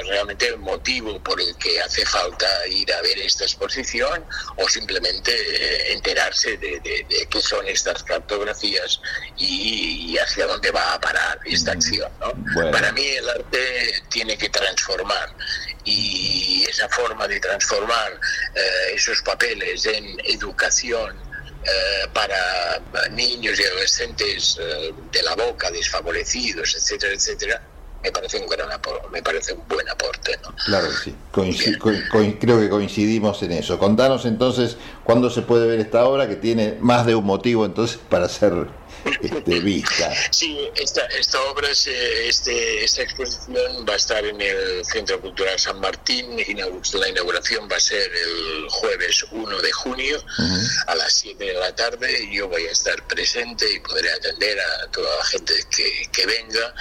realmente 0.09 0.47
el 0.49 0.59
motivo 0.59 1.19
por 1.23 1.41
el 1.41 1.57
que 1.57 1.81
hace 1.81 2.05
falta 2.07 2.47
ir 2.69 2.93
a 2.93 3.03
ver 3.03 3.19
esta 3.19 3.45
exposición 3.45 4.25
o 4.57 4.69
simplemente 4.69 5.33
eh, 5.33 5.93
enterarse 5.93 6.57
de, 6.57 7.27
qué 7.29 7.41
son 7.41 7.67
estas 7.67 8.03
cartografías 8.03 9.01
y, 9.37 10.17
hacia 10.19 10.47
dónde 10.47 10.71
va 10.71 10.95
a 10.95 11.01
parar 11.01 11.39
esta 11.45 11.73
acción. 11.73 12.11
Para 12.73 12.91
mí 12.93 13.07
el 13.07 13.29
arte 13.29 14.03
tiene 14.09 14.39
que 14.39 14.49
transformar 14.49 15.35
y 15.85 16.65
esa 16.69 16.89
forma 16.89 17.29
de 17.29 17.39
transformar 17.41 18.19
eh, 18.55 18.95
esos 18.95 19.23
papeles 19.23 19.87
en 19.87 20.19
educación 20.25 21.17
eh, 21.69 22.09
para 22.13 22.81
niños 23.11 23.59
y 23.59 23.65
adolescentes 23.65 24.57
eh, 24.61 24.93
de 25.11 25.23
la 25.23 25.35
boca, 25.35 25.69
desfavorecidos, 25.71 26.77
etcétera, 26.77 27.13
etcétera, 27.13 27.63
me 28.07 28.13
parece 28.13 28.39
un 28.39 28.47
gran 28.47 28.69
me 29.13 29.23
parece 29.23 29.53
un 29.53 29.63
buen 29.69 29.89
aporte. 29.89 30.39
¿no? 30.43 30.55
Claro 30.65 30.89
que 30.89 31.53
sí, 31.53 31.77
creo 32.39 32.61
que 32.61 32.69
coincidimos 32.69 33.43
en 33.43 33.53
eso. 33.53 33.79
Contanos 33.79 34.27
entonces 34.27 34.77
cuándo 35.03 35.29
se 35.29 35.43
puede 35.43 35.67
ver 35.67 35.81
esta 35.81 36.05
obra 36.05 36.29
que 36.29 36.37
tiene 36.37 36.77
más 36.81 37.05
de 37.05 37.17
un 37.17 37.25
motivo 37.25 37.65
entonces 37.65 37.99
para 38.09 38.29
ser 38.29 38.69
este, 39.07 39.61
vista. 39.61 40.13
Sí, 40.31 40.71
esta, 40.75 41.03
esta 41.07 41.41
obra, 41.43 41.69
este, 41.71 42.85
esta 42.85 43.03
exposición 43.03 43.87
va 43.89 43.95
a 43.95 43.97
estar 43.97 44.25
en 44.25 44.41
el 44.41 44.85
Centro 44.85 45.21
Cultural 45.21 45.59
San 45.59 45.81
Martín. 45.81 46.37
La 46.37 47.09
inauguración 47.09 47.69
va 47.71 47.77
a 47.77 47.81
ser 47.81 48.11
el 48.11 48.69
jueves 48.69 49.25
1 49.31 49.61
de 49.61 49.73
junio 49.73 50.25
a 50.87 50.95
las 50.95 51.13
7 51.13 51.45
de 51.45 51.55
la 51.55 51.75
tarde. 51.75 52.29
Yo 52.33 52.49
voy 52.49 52.67
a 52.67 52.71
estar 52.71 53.07
presente 53.07 53.71
y 53.73 53.81
podré 53.81 54.11
atender 54.13 54.59
a 54.61 54.91
toda 54.91 55.17
la 55.17 55.25
gente 55.25 55.55
que, 55.71 56.09
que 56.13 56.27
venga. 56.27 56.75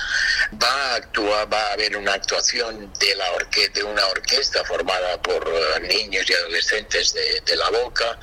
Va 0.61 0.91
a 0.91 0.95
actuar, 0.95 1.51
va 1.51 1.61
a 1.69 1.73
haber 1.73 1.97
una 1.97 2.13
actuación 2.13 2.91
de, 2.99 3.15
la 3.15 3.31
orque 3.31 3.69
de 3.69 3.83
una 3.83 4.05
orquesta 4.07 4.63
formada 4.65 5.21
por 5.21 5.47
eh, 5.47 5.79
niños 5.81 6.29
y 6.29 6.33
adolescentes 6.33 7.13
de, 7.13 7.41
de 7.45 7.55
la 7.55 7.69
Boca, 7.69 8.17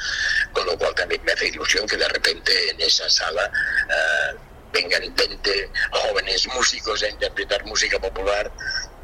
con 0.53 0.67
lo 0.67 0.79
cual 0.79 0.95
también 0.95 1.23
me 1.25 1.33
hace 1.33 1.49
ilusión 1.49 1.87
que 1.87 1.97
de 1.97 2.09
repente 2.09 2.71
en 2.71 2.81
esa 2.81 3.09
sala 3.11 3.51
eh, 3.93 4.37
vengan 4.73 5.15
20 5.15 5.71
jóvenes 5.91 6.49
músicos 6.55 7.03
a 7.03 7.09
interpretar 7.09 7.65
música 7.67 7.99
popular. 7.99 8.51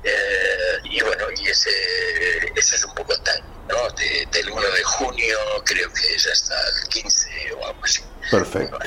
Eh, 0.05 0.79
y 0.85 1.01
bueno, 1.03 1.25
y 1.37 1.49
ese, 1.49 1.71
ese 2.55 2.77
es 2.77 2.85
un 2.85 2.95
poco 2.95 3.13
el 3.13 3.21
time, 3.21 3.43
¿no? 3.69 3.77
del 4.31 4.51
1 4.51 4.61
de 4.61 4.83
junio, 4.85 5.37
creo 5.65 5.93
que 5.93 6.15
es 6.15 6.27
hasta 6.27 6.55
el 6.55 6.89
15 6.89 7.29
o 7.55 7.67
algo 7.67 7.85
así. 7.85 8.03
Perfecto. 8.31 8.79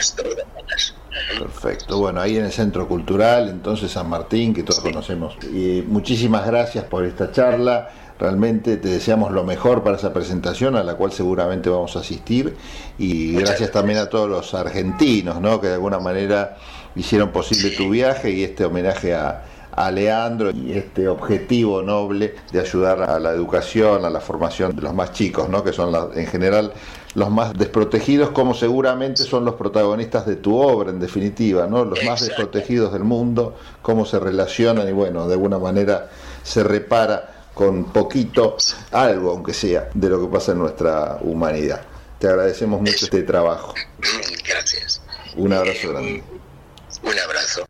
Perfecto. 1.39 1.97
Bueno, 1.97 2.21
ahí 2.21 2.37
en 2.37 2.45
el 2.45 2.51
Centro 2.51 2.87
Cultural, 2.87 3.49
entonces 3.49 3.91
San 3.91 4.09
Martín, 4.09 4.53
que 4.53 4.63
todos 4.63 4.79
conocemos. 4.79 5.35
Y 5.43 5.83
muchísimas 5.87 6.45
gracias 6.45 6.85
por 6.85 7.05
esta 7.05 7.31
charla. 7.31 7.89
Realmente 8.21 8.77
te 8.77 8.87
deseamos 8.87 9.31
lo 9.31 9.43
mejor 9.43 9.81
para 9.81 9.97
esa 9.97 10.13
presentación 10.13 10.75
a 10.75 10.83
la 10.83 10.93
cual 10.93 11.11
seguramente 11.11 11.71
vamos 11.71 11.95
a 11.95 12.01
asistir 12.01 12.55
y 12.99 13.33
gracias 13.33 13.71
también 13.71 13.97
a 13.97 14.09
todos 14.11 14.29
los 14.29 14.53
argentinos 14.53 15.41
¿no? 15.41 15.59
que 15.59 15.65
de 15.65 15.73
alguna 15.73 15.97
manera 15.97 16.55
hicieron 16.95 17.31
posible 17.31 17.71
tu 17.71 17.89
viaje 17.89 18.29
y 18.29 18.43
este 18.43 18.63
homenaje 18.63 19.15
a, 19.15 19.41
a 19.71 19.89
Leandro 19.89 20.51
y 20.51 20.73
este 20.73 21.07
objetivo 21.07 21.81
noble 21.81 22.35
de 22.51 22.59
ayudar 22.59 23.01
a 23.01 23.19
la 23.19 23.31
educación, 23.31 24.05
a 24.05 24.09
la 24.11 24.19
formación 24.19 24.75
de 24.75 24.83
los 24.83 24.93
más 24.93 25.13
chicos, 25.13 25.49
¿no? 25.49 25.63
que 25.63 25.73
son 25.73 25.91
en 26.13 26.27
general 26.27 26.73
los 27.15 27.31
más 27.31 27.53
desprotegidos, 27.53 28.29
como 28.29 28.53
seguramente 28.53 29.23
son 29.23 29.45
los 29.45 29.55
protagonistas 29.55 30.27
de 30.27 30.35
tu 30.35 30.57
obra, 30.57 30.91
en 30.91 30.99
definitiva, 30.99 31.65
¿no? 31.65 31.85
los 31.85 32.03
más 32.03 32.21
desprotegidos 32.21 32.93
del 32.93 33.03
mundo, 33.03 33.55
cómo 33.81 34.05
se 34.05 34.19
relacionan 34.19 34.87
y 34.87 34.91
bueno, 34.91 35.27
de 35.27 35.33
alguna 35.33 35.57
manera 35.57 36.11
se 36.43 36.63
repara 36.63 37.30
con 37.53 37.85
poquito, 37.91 38.57
algo 38.91 39.31
aunque 39.31 39.53
sea, 39.53 39.89
de 39.93 40.09
lo 40.09 40.21
que 40.21 40.31
pasa 40.31 40.53
en 40.53 40.59
nuestra 40.59 41.17
humanidad. 41.21 41.81
Te 42.19 42.27
agradecemos 42.27 42.79
mucho 42.81 43.05
este 43.05 43.23
trabajo. 43.23 43.73
Gracias. 44.47 45.01
Un 45.35 45.53
abrazo 45.53 45.89
grande. 45.89 46.23
Un 47.03 47.19
abrazo. 47.19 47.65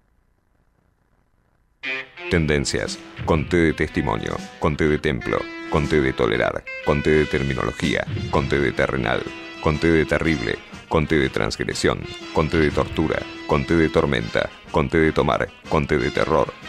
Tendencias, 2.29 2.97
conté 3.25 3.57
de 3.57 3.73
testimonio, 3.73 4.37
conté 4.59 4.87
de 4.87 4.97
templo, 4.97 5.37
conté 5.69 6.01
de 6.01 6.13
tolerar, 6.13 6.63
conté 6.85 7.11
de 7.11 7.25
terminología, 7.25 8.05
conté 8.29 8.59
de 8.59 8.71
terrenal, 8.71 9.23
conté 9.61 9.91
de 9.91 10.05
terrible, 10.05 10.57
conté 10.87 11.17
de 11.17 11.29
transgresión, 11.29 11.99
conté 12.33 12.57
de 12.57 12.71
tortura, 12.71 13.19
conté 13.47 13.75
de 13.75 13.89
tormenta, 13.89 14.49
conté 14.71 14.97
de 14.99 15.11
tomar, 15.11 15.47
conté 15.69 15.97
de 15.97 16.11
terror, 16.11 16.53